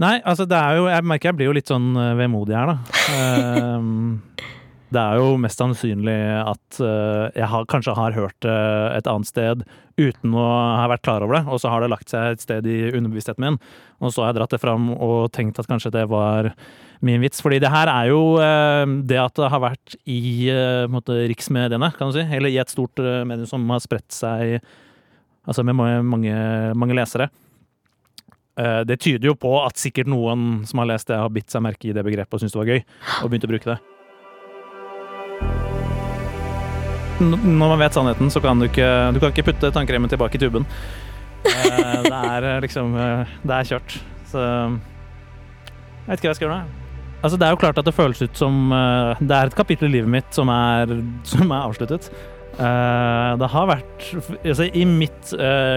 Nei, 0.00 0.14
altså 0.24 0.46
det 0.48 0.56
er 0.56 0.78
jo 0.78 0.86
Jeg 0.88 1.04
merker 1.04 1.30
jeg 1.30 1.38
blir 1.38 1.50
jo 1.50 1.56
litt 1.58 1.70
sånn 1.70 1.92
eh, 1.98 2.16
vemodig 2.18 2.56
her, 2.56 2.72
da. 2.72 3.02
Ehm, 3.18 4.20
Det 4.90 4.98
er 4.98 5.20
jo 5.20 5.36
mest 5.38 5.60
sannsynlig 5.60 6.18
at 6.42 6.80
eh, 6.82 7.26
jeg 7.38 7.46
har, 7.52 7.66
kanskje 7.70 7.94
har 7.94 8.16
hørt 8.16 8.34
det 8.42 8.56
et 8.96 9.06
annet 9.06 9.28
sted 9.28 9.62
uten 10.00 10.34
å 10.34 10.46
ha 10.80 10.88
vært 10.90 11.04
klar 11.06 11.22
over 11.22 11.36
det, 11.36 11.42
og 11.46 11.60
så 11.62 11.70
har 11.70 11.84
det 11.84 11.92
lagt 11.92 12.10
seg 12.10 12.32
et 12.34 12.42
sted 12.42 12.66
i 12.66 12.78
underbevisstheten 12.88 13.44
min, 13.44 13.58
og 14.02 14.10
så 14.10 14.24
har 14.24 14.32
jeg 14.32 14.40
dratt 14.40 14.56
det 14.56 14.62
fram 14.62 14.88
og 14.96 15.28
tenkt 15.36 15.60
at 15.62 15.68
kanskje 15.70 15.92
det 15.94 16.06
var 16.10 16.50
min 17.06 17.22
vits. 17.22 17.38
Fordi 17.44 17.60
det 17.62 17.70
her 17.70 17.90
er 17.92 18.10
jo 18.10 18.22
eh, 18.42 18.96
det 19.06 19.20
at 19.22 19.38
det 19.38 19.52
har 19.52 19.62
vært 19.62 19.94
i 20.10 20.20
eh, 20.50 20.88
måte, 20.90 21.20
riksmediene, 21.30 21.92
kan 21.94 22.10
du 22.10 22.18
si, 22.18 22.26
eller 22.26 22.50
i 22.50 22.58
et 22.58 22.72
stort 22.72 22.98
eh, 22.98 23.22
medium 23.28 23.46
som 23.50 23.70
har 23.70 23.84
spredt 23.84 24.10
seg 24.16 24.58
altså 25.46 25.62
med 25.66 25.78
mange, 25.78 26.34
mange 26.74 26.98
lesere. 26.98 27.30
Eh, 28.60 28.80
Det 28.84 28.98
tyder 29.00 29.30
jo 29.30 29.36
på 29.38 29.52
at 29.64 29.78
sikkert 29.80 30.10
noen 30.10 30.66
som 30.68 30.82
har 30.82 30.90
lest 30.92 31.08
det, 31.08 31.16
har 31.20 31.32
bitt 31.32 31.48
seg 31.52 31.62
merke 31.64 31.88
i 31.90 31.94
det 31.96 32.04
begrepet 32.06 32.34
og 32.36 32.42
syntes 32.42 32.56
det 32.56 32.60
var 32.62 32.70
gøy, 32.74 32.82
og 33.22 33.30
begynt 33.32 33.46
å 33.48 33.52
bruke 33.54 33.70
det. 33.72 33.78
Når 37.20 37.68
man 37.68 37.78
vet 37.82 37.92
sannheten, 37.96 38.30
så 38.32 38.40
kan 38.40 38.60
du 38.60 38.64
ikke 38.64 38.86
Du 39.12 39.18
kan 39.20 39.32
ikke 39.32 39.44
putte 39.50 39.70
tannkremen 39.76 40.08
tilbake 40.08 40.38
i 40.38 40.40
tuben. 40.40 40.64
Eh, 41.44 42.02
Det 42.06 42.16
er 42.16 42.46
eh, 42.48 42.60
liksom 42.64 42.94
Det 42.96 43.56
er 43.56 43.68
kjørt. 43.68 43.96
Så 44.30 44.40
Jeg 44.40 46.08
vet 46.08 46.18
ikke 46.18 46.28
hva 46.28 46.32
jeg 46.32 46.38
skal 46.40 46.48
gjøre 46.48 46.60
nå. 46.60 46.76
Altså, 47.20 47.36
det 47.36 47.44
er 47.46 47.50
jo 47.52 47.60
klart 47.60 47.76
at 47.78 47.84
det 47.84 47.92
føles 47.94 48.22
ut 48.24 48.36
som 48.40 48.70
Det 49.20 49.36
er 49.36 49.50
et 49.50 49.54
kapittel 49.58 49.90
i 49.90 49.98
livet 49.98 50.08
mitt 50.08 50.32
som 50.32 50.48
er, 50.48 50.88
som 51.28 51.50
er 51.52 51.66
avsluttet. 51.68 52.08
Det 52.56 53.48
har 53.52 53.66
vært 53.68 54.06
altså, 54.40 54.64
I 54.72 54.84
mitt 54.88 55.34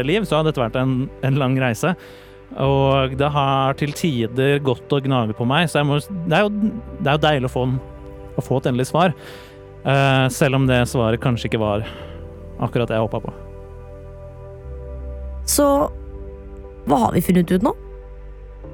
liv 0.08 0.24
så 0.26 0.40
har 0.40 0.48
dette 0.48 0.64
vært 0.64 0.80
en, 0.80 1.10
en 1.24 1.36
lang 1.36 1.58
reise. 1.60 1.92
Og 2.64 3.16
det 3.18 3.30
har 3.34 3.78
til 3.80 3.94
tider 3.98 4.60
gått 4.62 4.92
og 4.94 5.08
gnaget 5.08 5.38
på 5.38 5.48
meg, 5.50 5.70
så 5.72 5.82
må, 5.88 5.98
det, 6.28 6.38
er 6.38 6.46
jo, 6.46 6.52
det 7.00 7.10
er 7.10 7.18
jo 7.18 7.24
deilig 7.24 7.50
å 7.50 7.54
få, 7.54 7.66
å 8.38 8.46
få 8.46 8.60
et 8.60 8.70
endelig 8.70 8.92
svar. 8.92 9.16
Uh, 9.84 10.30
selv 10.32 10.60
om 10.60 10.68
det 10.70 10.84
svaret 10.88 11.22
kanskje 11.24 11.50
ikke 11.50 11.64
var 11.64 11.88
akkurat 12.64 12.92
det 12.92 13.00
jeg 13.00 13.08
håpa 13.08 13.24
på. 13.26 13.34
Så 15.50 15.66
hva 16.88 17.00
har 17.06 17.16
vi 17.16 17.24
funnet 17.24 17.52
ut 17.52 17.66
nå? 17.66 17.74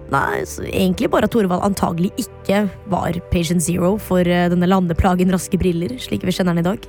Nei, 0.10 0.42
egentlig 0.66 1.10
bare 1.14 1.28
at 1.30 1.34
Torvald 1.34 1.62
antagelig 1.66 2.10
ikke 2.18 2.64
var 2.90 3.18
patient 3.30 3.62
zero 3.62 3.94
for 4.02 4.26
eh, 4.26 4.48
denne 4.50 4.70
landeplagen 4.70 5.30
Raske 5.34 5.60
briller, 5.62 5.94
slik 6.02 6.26
vi 6.26 6.34
kjenner 6.34 6.58
den 6.58 6.64
i 6.64 6.70
dag. 6.72 6.88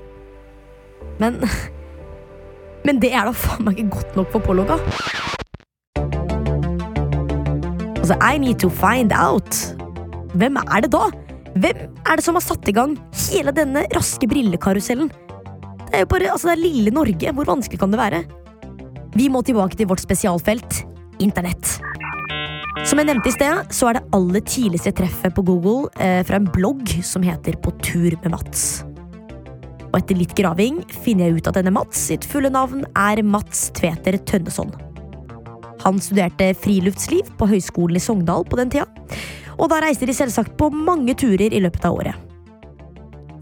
Men 1.21 1.37
Men 2.87 3.01
det 3.03 3.11
er 3.13 3.29
da 3.29 3.35
faen 3.37 3.67
meg 3.67 3.77
ikke 3.77 3.99
godt 3.99 4.17
nok 4.17 4.31
for 4.33 4.45
Polloga. 4.45 4.79
Altså, 8.11 8.27
I 8.27 8.39
need 8.43 8.59
to 8.59 8.69
find 8.75 9.13
out. 9.15 9.55
Hvem 10.35 10.57
er 10.59 10.83
det 10.83 10.89
da? 10.91 11.05
Hvem 11.63 11.83
er 12.11 12.19
det 12.19 12.25
som 12.27 12.35
har 12.35 12.43
satt 12.43 12.67
i 12.67 12.75
gang 12.75 12.97
hele 13.29 13.53
denne 13.55 13.85
raske 13.95 14.27
brillekarusellen? 14.27 15.13
Det 15.85 15.95
er 15.95 16.03
jo 16.03 16.09
bare, 16.11 16.33
altså 16.33 16.51
det 16.51 16.57
er 16.57 16.63
lille 16.65 16.91
Norge. 16.91 17.31
Hvor 17.37 17.47
vanskelig 17.47 17.79
kan 17.79 17.95
det 17.95 18.01
være? 18.03 18.25
Vi 19.15 19.29
må 19.31 19.45
tilbake 19.47 19.79
til 19.79 19.87
vårt 19.87 20.03
spesialfelt 20.03 20.81
internett. 21.23 21.77
Som 22.83 22.99
jeg 22.99 23.13
nevnte 23.13 23.31
i 23.31 23.37
sted, 23.37 23.71
så 23.79 23.93
er 23.93 24.01
det 24.01 24.05
aller 24.19 24.43
tidligste 24.43 24.97
treffet 24.99 25.39
på 25.39 25.47
Google 25.47 25.87
eh, 26.03 26.25
fra 26.27 26.43
en 26.43 26.51
blogg 26.51 26.91
som 27.07 27.23
heter 27.23 27.63
På 27.63 27.77
tur 27.79 28.19
med 28.25 28.35
Mats. 28.35 28.83
Og 29.93 30.01
etter 30.03 30.19
litt 30.19 30.35
graving 30.35 30.83
finner 31.07 31.29
jeg 31.29 31.39
ut 31.39 31.55
at 31.55 31.63
denne 31.63 31.79
Mats 31.79 32.09
sitt 32.11 32.27
fulle 32.27 32.51
navn 32.51 32.89
er 32.99 33.23
Mats 33.23 33.69
Tveter 33.79 34.19
Tønneson. 34.27 34.75
Han 35.85 36.01
studerte 36.03 36.53
friluftsliv 36.61 37.31
på 37.41 37.49
Høgskolen 37.51 37.97
i 37.97 38.03
Sogndal 38.05 38.45
på 38.49 38.59
den 38.61 38.73
tida, 38.73 38.89
og 39.61 39.71
da 39.73 39.81
reiste 39.85 40.09
de 40.09 40.17
selvsagt 40.17 40.57
på 40.61 40.71
mange 40.73 41.15
turer 41.19 41.53
i 41.53 41.63
løpet 41.63 41.87
av 41.89 41.97
året. 42.01 42.27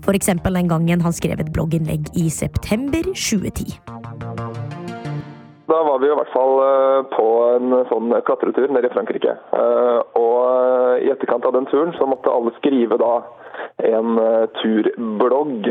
For 0.06 0.16
eksempel 0.16 0.56
den 0.56 0.70
gangen 0.70 1.02
han 1.04 1.12
skrev 1.12 1.42
et 1.42 1.52
blogginnlegg 1.52 2.08
i 2.16 2.30
september 2.32 3.04
2010. 3.12 3.76
Da 5.68 5.82
var 5.84 5.98
vi 6.00 6.08
i 6.08 6.14
hvert 6.16 6.30
fall 6.32 6.54
eh, 6.64 7.00
på 7.12 7.26
en 7.58 7.74
sånn 7.90 8.14
klatretur 8.24 8.72
nede 8.72 8.88
i 8.88 8.94
Frankrike. 8.94 9.34
Eh, 9.36 9.98
Og 10.16 10.38
eh, 10.48 10.94
i 11.04 11.10
etterkant 11.12 11.44
av 11.44 11.52
den 11.58 11.68
turen 11.68 11.92
så 11.98 12.08
måtte 12.08 12.32
alle 12.32 12.54
skrive 12.56 12.96
da 13.00 13.18
en 13.84 14.16
turblogg 14.58 15.66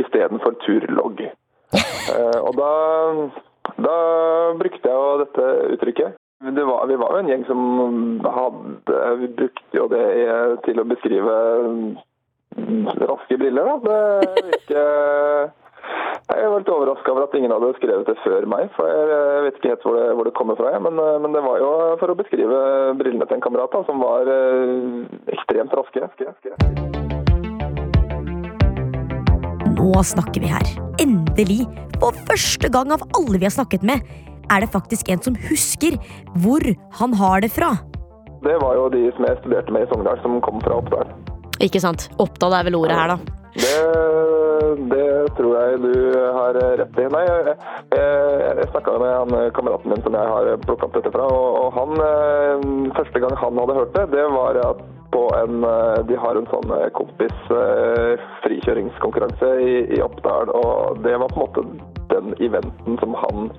istedenfor 0.00 0.56
turlogg. 0.64 1.22
Og 2.46 2.50
da, 2.58 2.72
da 3.78 3.98
brukte 4.58 4.90
jeg 4.90 4.96
jo 4.96 5.20
dette 5.22 5.50
uttrykket. 5.76 6.18
Var, 6.38 6.82
vi 6.86 6.96
var 7.00 7.14
jo 7.14 7.18
en 7.18 7.30
gjeng 7.32 7.44
som 7.48 7.62
hadde 8.22 8.98
Vi 9.18 9.28
brukte 9.40 9.74
jo 9.74 9.88
det 9.90 10.04
til 10.62 10.78
å 10.78 10.86
beskrive 10.86 11.38
mm, 11.66 12.92
raske 13.02 13.38
briller, 13.40 13.66
da. 13.66 13.78
Det 13.82 14.44
virker 14.52 15.50
jeg 16.28 16.50
var 16.52 16.60
litt 16.60 16.68
overraska 16.68 17.12
over 17.12 17.24
at 17.24 17.34
ingen 17.38 17.52
hadde 17.54 17.70
skrevet 17.78 18.08
det 18.08 18.18
før 18.20 18.46
meg. 18.52 18.68
for 18.76 18.90
Jeg 18.90 19.44
vet 19.46 19.58
ikke 19.60 19.72
helt 19.72 19.86
hvor 19.86 19.96
det, 19.96 20.06
hvor 20.18 20.28
det 20.28 20.36
kommer 20.36 20.60
fra, 20.60 20.74
men, 20.78 21.00
eh, 21.00 21.18
men 21.24 21.32
det 21.32 21.44
var 21.44 21.58
jo 21.62 21.72
for 22.02 22.12
å 22.12 22.18
beskrive 22.18 22.60
brillene 23.00 23.26
til 23.26 23.38
en 23.38 23.46
kamerat 23.48 23.72
da, 23.72 23.84
som 23.88 24.04
var 24.04 24.28
eh, 24.28 25.08
ekstremt 25.32 25.76
raske. 25.78 26.97
Nå 29.88 30.02
snakker 30.04 30.42
vi 30.42 30.48
her. 30.52 30.66
Endelig, 31.00 31.62
for 31.96 32.16
første 32.28 32.68
gang 32.72 32.90
av 32.92 33.04
alle 33.16 33.38
vi 33.38 33.46
har 33.46 33.54
snakket 33.54 33.86
med, 33.88 34.02
er 34.52 34.60
det 34.60 34.68
faktisk 34.74 35.08
en 35.08 35.22
som 35.24 35.36
husker 35.48 35.96
hvor 36.42 36.64
han 36.98 37.14
har 37.16 37.40
det 37.44 37.48
fra. 37.54 37.70
Det 38.44 38.56
var 38.60 38.76
jo 38.76 38.90
de 38.92 39.06
som 39.16 39.24
jeg 39.24 39.38
studerte 39.40 39.72
med 39.72 39.86
i 39.86 39.88
Sogndal, 39.88 40.20
som 40.20 40.36
kom 40.44 40.60
fra 40.64 40.76
Oppdal. 40.82 41.08
Ikke 41.64 41.80
sant? 41.80 42.10
Oppdal 42.20 42.58
er 42.58 42.68
vel 42.68 42.76
ordet 42.76 42.98
her, 42.98 43.14
da. 43.14 43.18
Det, 43.58 43.78
det 44.92 45.08
tror 45.38 45.56
jeg 45.56 45.80
du 45.86 45.94
har 46.36 46.60
rett 46.82 47.00
i. 47.00 47.08
Nei, 47.14 47.24
jeg, 47.30 47.56
jeg, 47.96 48.44
jeg 48.60 48.68
snakka 48.74 48.98
med 49.00 49.16
han 49.16 49.50
kameraten 49.56 49.94
min 49.94 50.04
som 50.04 50.20
jeg 50.20 50.34
har 50.34 50.52
plukka 50.66 50.90
opp 50.90 51.00
dette 51.00 51.14
fra, 51.16 51.32
og, 51.32 51.48
og 51.64 51.80
han 51.80 52.04
eh, 52.04 52.68
Første 52.98 53.24
gang 53.24 53.34
han 53.40 53.64
hadde 53.64 53.80
hørt 53.80 53.96
det, 53.96 54.06
det 54.12 54.28
var 54.36 54.60
at 54.68 54.84
på 55.12 55.22
en 55.36 55.64
eh, 55.64 56.00
De 56.08 56.16
har 56.16 56.38
en 56.38 56.48
sånn 56.50 56.72
eh, 56.74 56.88
kompis 56.96 57.52
eh, 57.54 58.20
frikjøringskonkurranse 58.44 59.50
i, 59.64 59.72
i 59.96 60.02
Oppdal, 60.04 60.52
og 60.54 61.02
det 61.04 61.16
var 61.20 61.32
på 61.32 61.42
en 61.42 61.46
måte 61.46 61.64
den 62.12 62.32
eventen 62.44 62.96
som 63.02 63.16
han 63.20 63.50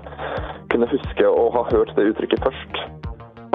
kunne 0.73 0.89
huske 0.89 1.27
å 1.27 1.49
ha 1.53 1.65
hørt 1.69 1.93
det 1.97 2.09
uttrykket 2.11 2.41
først. 2.45 2.81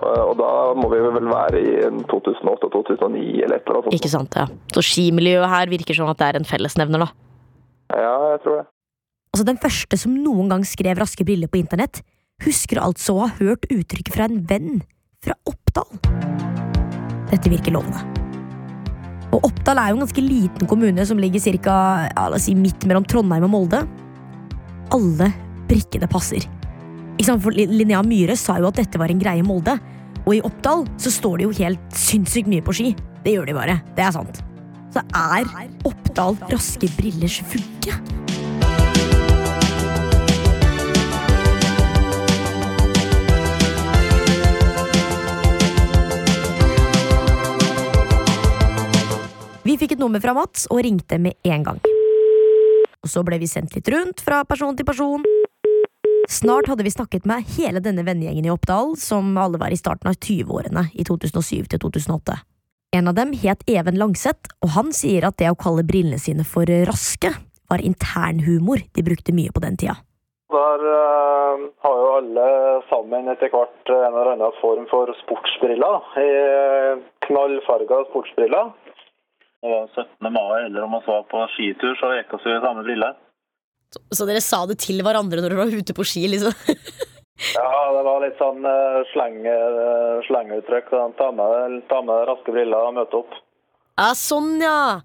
Og 0.04 0.34
da 0.36 0.50
må 0.76 0.90
vi 0.92 0.98
vel 1.00 1.28
være 1.30 1.60
i 1.62 1.74
2008-2009 2.10 3.44
eller 3.46 3.56
et 3.56 3.64
eller 3.64 3.78
annet 3.78 3.86
sånt. 3.86 3.96
Ikke 3.96 4.10
sant, 4.12 4.36
ja. 4.36 4.44
Så 4.74 4.82
skimiljøet 4.84 5.48
her 5.48 5.70
virker 5.72 5.96
som 5.96 6.10
at 6.10 6.20
det 6.20 6.28
er 6.28 6.38
en 6.40 6.48
fellesnevner, 6.48 7.06
da. 7.06 7.08
Ja, 7.94 8.16
jeg 8.34 8.42
tror 8.44 8.60
det. 8.60 8.66
Altså, 9.34 9.46
den 9.48 9.62
første 9.62 9.98
som 9.98 10.18
noen 10.26 10.52
gang 10.52 10.66
skrev 10.68 11.00
raske 11.00 11.26
briller 11.26 11.50
på 11.50 11.62
internett, 11.62 12.04
husker 12.44 12.82
altså 12.82 13.16
å 13.16 13.24
ha 13.24 13.32
hørt 13.40 13.66
uttrykket 13.70 14.14
fra 14.14 14.28
en 14.28 14.44
venn 14.50 14.84
fra 15.24 15.38
Oppdal. 15.48 16.62
Dette 17.30 17.52
virker 17.52 17.74
lovende. 17.74 18.02
Og 19.34 19.48
Oppdal 19.48 19.80
er 19.80 19.90
jo 19.90 19.98
en 19.98 20.04
ganske 20.04 20.22
liten 20.22 20.68
kommune 20.70 21.06
som 21.08 21.18
ligger 21.18 21.42
cirka, 21.42 21.74
ja, 22.06 22.26
la 22.30 22.38
oss 22.38 22.46
si, 22.46 22.54
midt 22.58 22.86
mellom 22.86 23.06
Trondheim 23.08 23.46
og 23.48 23.52
Molde. 23.54 23.82
Alle 24.94 25.30
brikkene 25.68 26.08
passer. 26.10 26.46
Ikke 27.14 27.28
sant? 27.28 27.42
For 27.42 27.54
Linnea 27.54 28.02
Myhre 28.06 28.36
sa 28.38 28.58
jo 28.60 28.70
at 28.70 28.78
dette 28.78 29.00
var 29.00 29.10
en 29.10 29.22
greie 29.22 29.42
i 29.42 29.46
Molde. 29.46 29.76
Og 30.24 30.36
i 30.36 30.42
Oppdal 30.46 30.86
så 31.00 31.12
står 31.12 31.40
det 31.40 31.48
jo 31.48 31.56
helt 31.60 31.98
sinnssykt 31.98 32.50
mye 32.50 32.64
på 32.64 32.76
ski. 32.76 32.92
Det 33.24 33.34
gjør 33.34 33.50
de 33.50 33.56
bare. 33.56 33.78
Det 33.96 34.06
er 34.06 34.14
sant. 34.14 34.42
Så 34.94 35.02
er 35.18 35.48
Oppdal 35.88 36.38
raske 36.52 36.90
brillers 36.98 37.40
vugge? 37.50 37.98
Vi 49.64 49.78
fikk 49.80 49.94
et 49.94 50.00
nummer 50.02 50.20
fra 50.20 50.34
Mats 50.36 50.66
og 50.68 50.82
ringte 50.84 51.16
med 51.16 51.38
en 51.48 51.62
gang. 51.64 51.78
Og 53.00 53.08
så 53.08 53.22
ble 53.24 53.38
vi 53.40 53.48
sendt 53.48 53.72
litt 53.72 53.88
rundt 53.88 54.20
fra 54.20 54.42
person 54.44 54.76
til 54.76 54.84
person. 54.84 55.24
Snart 56.28 56.68
hadde 56.68 56.84
vi 56.84 56.92
snakket 56.92 57.24
med 57.28 57.48
hele 57.56 57.80
denne 57.84 58.04
vennegjengen 58.04 58.44
i 58.44 58.52
Oppdal, 58.52 58.92
som 59.00 59.32
alle 59.40 59.60
var 59.60 59.72
i 59.72 59.80
starten 59.80 60.10
av 60.10 60.18
20-årene 60.20 60.90
i 60.92 61.04
2007 61.08 61.70
til 61.72 61.80
2008. 61.80 62.36
En 62.96 63.08
av 63.08 63.16
dem 63.16 63.32
het 63.40 63.64
Even 63.68 63.96
Langseth, 64.00 64.52
og 64.60 64.74
han 64.76 64.92
sier 64.92 65.24
at 65.24 65.40
det 65.40 65.48
å 65.48 65.56
kalle 65.56 65.84
brillene 65.88 66.20
sine 66.20 66.44
for 66.44 66.68
raske 66.88 67.32
var 67.72 67.80
internhumor 67.80 68.84
de 68.92 69.04
brukte 69.06 69.32
mye 69.32 69.52
på 69.52 69.64
den 69.64 69.80
tida. 69.80 69.96
Der 70.52 70.84
uh, 70.84 71.64
har 71.88 72.00
jo 72.02 72.14
alle 72.20 72.48
sammen 72.92 73.32
etter 73.32 73.48
hvert 73.52 73.96
en 73.96 74.12
eller 74.12 74.34
annen 74.36 74.60
form 74.60 74.84
for 74.92 75.08
sportsbriller. 75.24 76.04
I 76.20 76.30
knallfarga 77.26 78.04
sportsbriller. 78.12 78.74
Og 79.64 79.88
17. 79.94 80.28
mai, 80.28 80.66
eller 80.66 80.84
om 80.84 80.92
vi 80.98 81.00
var 81.08 81.24
på 81.30 81.40
skitur, 81.54 81.94
så 81.96 82.12
gikk 82.18 82.34
vi 82.36 82.52
i 82.52 82.60
samme 82.64 82.84
brille. 82.84 83.10
Så 84.12 84.26
dere 84.28 84.42
sa 84.44 84.64
det 84.68 84.76
til 84.82 85.00
hverandre 85.06 85.40
når 85.40 85.54
dere 85.54 85.60
var 85.62 85.72
ute 85.72 85.96
på 85.96 86.06
ski, 86.06 86.26
liksom? 86.34 86.54
Ja, 87.34 87.90
det 87.90 88.02
var 88.06 88.20
litt 88.22 88.38
sånn 88.38 88.62
uh, 88.62 89.00
slengeuttrykk. 89.10 90.92
sånn, 90.92 91.16
Ta 91.18 91.32
med, 91.34 91.80
ta 91.90 91.98
med 92.06 92.28
raske 92.30 92.54
briller 92.54 92.86
og 92.88 92.94
møte 92.94 93.18
opp. 93.24 93.34
Ja, 93.98 94.12
sånn, 94.14 94.54
ja. 94.62 95.02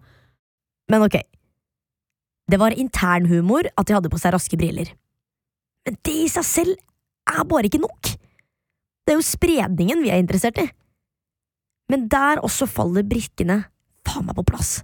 Men 0.89 1.05
ok, 1.07 1.17
Det 2.49 2.57
var 2.57 2.73
internhumor 2.73 3.67
at 3.77 3.85
de 3.85 3.93
hadde 3.93 4.09
på 4.13 4.17
seg 4.21 4.33
raske 4.33 4.57
briller. 4.57 4.93
Men 5.85 5.97
det 6.05 6.15
i 6.25 6.29
seg 6.29 6.45
selv 6.45 6.77
er 7.29 7.43
bare 7.49 7.69
ikke 7.69 7.81
nok. 7.81 8.13
Det 9.05 9.13
er 9.13 9.19
jo 9.19 9.25
spredningen 9.25 10.01
vi 10.01 10.09
er 10.13 10.21
interessert 10.21 10.57
i. 10.61 10.65
Men 11.89 12.07
der 12.09 12.41
også 12.45 12.69
faller 12.69 13.05
brikkene 13.05 13.63
faen 14.09 14.27
meg 14.27 14.37
på 14.39 14.47
plass. 14.51 14.79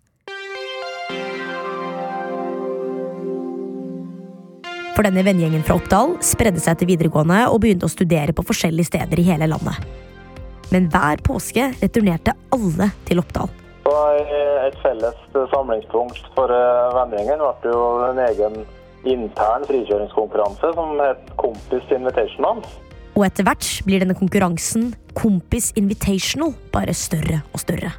For 4.96 5.04
denne 5.04 5.26
vennegjengen 5.28 5.64
fra 5.68 5.76
Oppdal 5.76 6.14
spredde 6.24 6.62
seg 6.64 6.80
til 6.80 6.94
videregående 6.94 7.42
og 7.52 7.60
begynte 7.66 7.90
å 7.90 7.92
studere 7.92 8.32
på 8.36 8.46
forskjellige 8.48 8.94
steder 8.94 9.20
i 9.20 9.26
hele 9.28 9.50
landet. 9.52 9.82
Men 10.72 10.88
hver 10.94 11.20
påske 11.26 11.68
returnerte 11.82 12.34
alle 12.56 12.88
til 13.10 13.20
Oppdal. 13.22 13.52
Så 13.86 13.98
Et 14.66 14.78
felles 14.82 15.20
samlingspunkt 15.52 16.32
for 16.34 16.50
eh, 16.50 16.96
vennegjengen 16.96 17.44
ble 17.44 17.74
jo 17.76 17.84
en 18.08 18.22
egen 18.24 18.56
intern 19.06 19.68
frikjøringskonkurranse 19.70 20.72
som 20.80 20.96
het 21.04 21.28
Kompis 21.38 21.92
Invitational. 21.94 22.64
Og 23.14 23.28
etter 23.28 23.46
hvert 23.46 23.70
blir 23.86 24.02
denne 24.02 24.18
konkurransen 24.18 24.90
Kompis 25.14 25.70
Invitational 25.78 26.56
bare 26.74 26.96
større 26.98 27.44
og 27.54 27.62
større. 27.62 27.94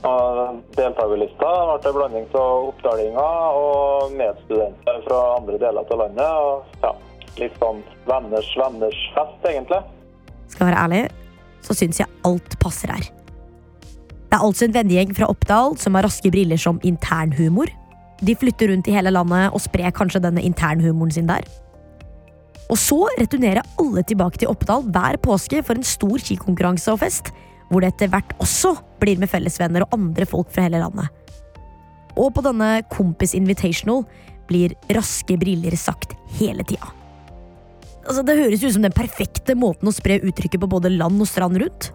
Og 0.00 0.60
Deltakerlista 0.78 1.48
ble 1.82 1.90
en 1.90 1.96
blanding 1.96 2.26
av 2.40 2.68
oppdalinger 2.70 3.56
og 3.60 4.14
medstudenter 4.16 5.00
fra 5.04 5.20
andre 5.36 5.58
deler 5.60 5.84
av 5.84 6.00
landet. 6.00 6.30
Og 6.40 6.84
ja, 6.86 6.92
litt 7.42 7.56
sånn 7.60 7.82
venners 8.08 8.50
venners 8.56 9.00
fest, 9.16 9.48
egentlig. 9.50 9.80
Skal 10.48 10.64
jeg 10.64 10.70
være 10.70 10.84
ærlig, 10.86 11.02
så 11.66 11.76
syns 11.76 12.00
jeg 12.00 12.20
alt 12.26 12.56
passer 12.62 12.94
her. 12.94 13.10
Det 14.30 14.38
er 14.38 14.46
altså 14.46 14.66
en 14.66 14.74
vennegjeng 14.74 15.12
fra 15.18 15.28
Oppdal 15.28 15.76
som 15.82 15.96
har 15.98 16.06
raske 16.06 16.30
briller 16.32 16.60
som 16.60 16.80
internhumor. 16.86 17.68
De 18.24 18.36
flytter 18.38 18.70
rundt 18.70 18.88
i 18.88 18.94
hele 18.94 19.12
landet 19.12 19.50
og 19.52 19.62
sprer 19.64 19.92
kanskje 19.96 20.22
denne 20.22 20.44
internhumoren 20.46 21.12
sin 21.12 21.28
der. 21.28 21.44
Og 22.70 22.78
så 22.78 23.02
returnerer 23.18 23.66
alle 23.82 24.04
tilbake 24.06 24.38
til 24.38 24.52
Oppdal 24.52 24.84
hver 24.94 25.18
påske 25.24 25.64
for 25.66 25.76
en 25.76 25.86
stor 25.86 26.22
skikonkurranse 26.22 26.92
og 26.94 27.00
fest, 27.02 27.32
hvor 27.70 27.82
det 27.82 27.92
etter 27.94 28.10
hvert 28.12 28.34
også 28.42 28.74
blir 29.00 29.20
med 29.20 29.30
fellesvenner 29.30 29.86
og 29.86 29.94
andre 29.96 30.26
folk 30.28 30.50
fra 30.52 30.66
hele 30.66 30.82
landet. 30.82 31.08
Og 32.18 32.32
på 32.34 32.42
denne 32.44 32.80
Kompis 32.90 33.36
Invitational 33.38 34.04
blir 34.50 34.74
raske 34.90 35.36
briller 35.38 35.76
sagt 35.78 36.16
hele 36.40 36.66
tida. 36.66 36.90
Altså, 38.08 38.24
det 38.26 38.38
høres 38.40 38.64
ut 38.64 38.74
som 38.74 38.84
den 38.84 38.96
perfekte 38.96 39.54
måten 39.54 39.88
å 39.88 39.94
spre 39.94 40.18
uttrykket 40.24 40.62
på 40.62 40.70
både 40.70 40.90
land 40.90 41.20
og 41.22 41.28
strand 41.30 41.60
rundt. 41.62 41.92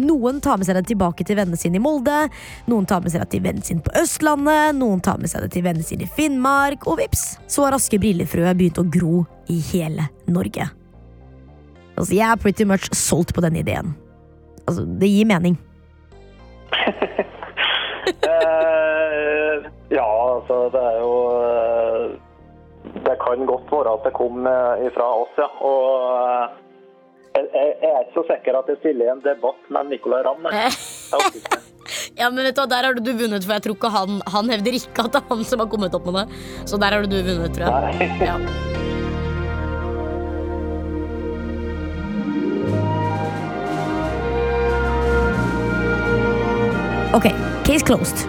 Noen 0.00 0.38
tar 0.42 0.56
med 0.56 0.66
seg 0.66 0.78
det 0.78 0.86
tilbake 0.88 1.24
til 1.28 1.36
vennene 1.36 1.58
sine 1.60 1.76
i 1.76 1.82
Molde, 1.82 2.24
noen 2.70 2.86
tar 2.88 3.02
med 3.04 3.12
seg 3.12 3.22
det 3.22 3.28
til 3.34 3.42
vennen 3.44 3.66
sin 3.66 3.82
på 3.84 3.92
Østlandet, 4.00 4.72
noen 4.78 5.02
tar 5.04 5.20
med 5.20 5.30
seg 5.30 5.44
det 5.44 5.52
til 5.52 5.66
vennene 5.66 5.86
sine 5.86 6.06
i 6.06 6.14
Finnmark, 6.16 6.86
og 6.88 6.96
vips, 7.02 7.36
så 7.44 7.66
har 7.66 7.76
raske 7.76 8.00
brillefrøet 8.00 8.56
begynt 8.58 8.80
å 8.80 8.86
gro 8.88 9.26
i 9.52 9.58
hele 9.68 10.08
Norge. 10.32 10.70
Altså, 11.92 12.14
jeg 12.16 12.24
er 12.24 12.40
pretty 12.40 12.66
much 12.66 12.88
solgt 12.96 13.36
på 13.36 13.44
denne 13.44 13.60
ideen. 13.60 13.92
Altså, 14.66 14.86
det 15.00 15.08
gir 15.12 15.28
mening. 15.28 15.58
Eh, 18.02 19.54
ja, 19.94 20.08
altså 20.34 20.56
det 20.74 20.80
er 20.82 20.96
jo 20.98 21.12
eh, 21.38 22.06
Det 23.06 23.14
kan 23.22 23.44
godt 23.46 23.70
være 23.70 23.92
at 23.94 24.06
det 24.08 24.12
kom 24.16 24.46
eh, 24.46 24.86
ifra 24.88 25.06
oss, 25.22 25.38
ja. 25.38 25.46
Og 25.62 25.84
eh, 26.18 27.46
jeg, 27.54 27.76
jeg 27.82 27.92
er 27.92 28.02
ikke 28.02 28.16
så 28.16 28.24
sikker 28.32 28.58
at 28.58 28.72
jeg 28.72 28.80
stiller 28.80 29.06
i 29.06 29.12
en 29.14 29.22
debatt 29.22 29.70
med 29.70 29.92
Nicolay 29.92 30.26
Ramm. 30.26 30.50
Ja, 32.18 32.28
men 32.30 32.44
vet 32.44 32.56
du 32.56 32.60
hva, 32.62 32.68
Der 32.70 32.88
har 32.88 32.98
du 32.98 33.12
vunnet, 33.12 33.44
for 33.46 33.56
jeg 33.56 33.64
tror 33.64 33.78
ikke 33.78 33.94
han, 33.94 34.20
han 34.34 34.52
hevder 34.52 34.78
ikke 34.82 35.06
at 35.06 35.14
det 35.14 35.22
er 35.22 35.30
han 35.30 35.46
som 35.48 35.62
har 35.64 35.70
kommet 35.72 35.96
opp 35.96 36.06
med 36.10 36.22
det. 36.22 36.44
Så 36.68 36.82
der 36.82 36.98
har 36.98 37.06
du 37.06 37.18
vunnet, 37.18 37.56
tror 37.56 37.66
jeg. 37.68 38.12
Ja. 38.26 38.71
Ok, 47.12 47.26
case 47.66 47.84
closed. 47.84 48.22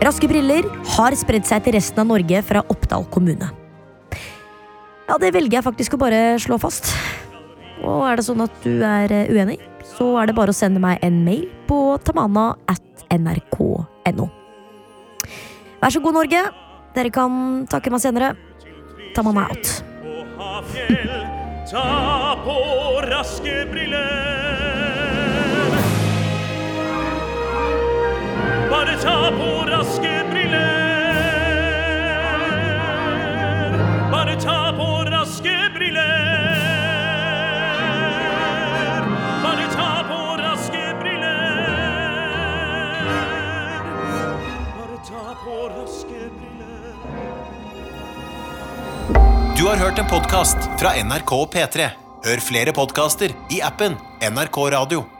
Raske 0.00 0.24
briller 0.30 0.64
har 0.94 1.12
spredd 1.12 1.44
seg 1.44 1.66
til 1.66 1.74
resten 1.76 2.00
av 2.00 2.06
Norge 2.08 2.38
fra 2.48 2.62
Oppdal 2.72 3.04
kommune. 3.12 3.50
Ja, 5.04 5.18
det 5.20 5.34
velger 5.36 5.58
jeg 5.58 5.66
faktisk 5.66 5.96
å 5.96 6.00
bare 6.00 6.38
slå 6.40 6.56
fast. 6.62 6.88
Og 7.84 8.06
er 8.08 8.16
det 8.16 8.24
sånn 8.24 8.40
at 8.40 8.56
du 8.64 8.80
er 8.80 9.12
eh, 9.12 9.28
uenig, 9.28 9.58
så 9.84 10.14
er 10.22 10.30
det 10.30 10.36
bare 10.38 10.54
å 10.54 10.56
sende 10.56 10.80
meg 10.80 11.04
en 11.04 11.20
mail 11.26 11.44
på 11.68 11.98
tamana 12.06 12.54
at 12.72 13.04
nrk.no. 13.12 14.30
Vær 15.84 15.92
så 15.92 16.00
god, 16.00 16.16
Norge. 16.22 16.42
Dere 16.96 17.12
kan 17.12 17.66
takke 17.68 17.92
meg 17.92 18.00
senere. 18.06 18.32
Tamana 19.12 19.50
out. 19.52 19.68
Ta 21.68 21.86
på 22.40 22.58
raske 23.12 23.60
briller. 23.68 24.53
Bare 28.74 28.96
ta 29.02 29.30
på 29.38 29.70
raske 29.70 30.24
briller. 30.30 30.74
Bare 34.12 34.34
ta 34.40 34.72
på 34.78 34.88
raske 35.10 35.54
briller. 35.74 36.10
Bare 39.44 39.66
ta 39.76 39.92
på 40.10 40.18
raske 40.42 40.84
briller. 41.00 41.70
Bare 44.74 44.98
ta 45.08 45.24
på 45.44 45.56
raske 45.76 46.20
briller. 46.40 46.92
Du 49.56 49.66
har 49.68 49.76
hørt 49.76 49.98
en 49.98 50.06
podkast 50.10 50.58
fra 50.80 50.96
NRK 51.04 51.32
P3. 51.54 51.90
Hør 52.26 52.48
flere 52.50 52.72
podkaster 52.72 53.30
i 53.54 53.62
appen 53.62 53.94
NRK 54.20 54.64
Radio. 54.70 55.13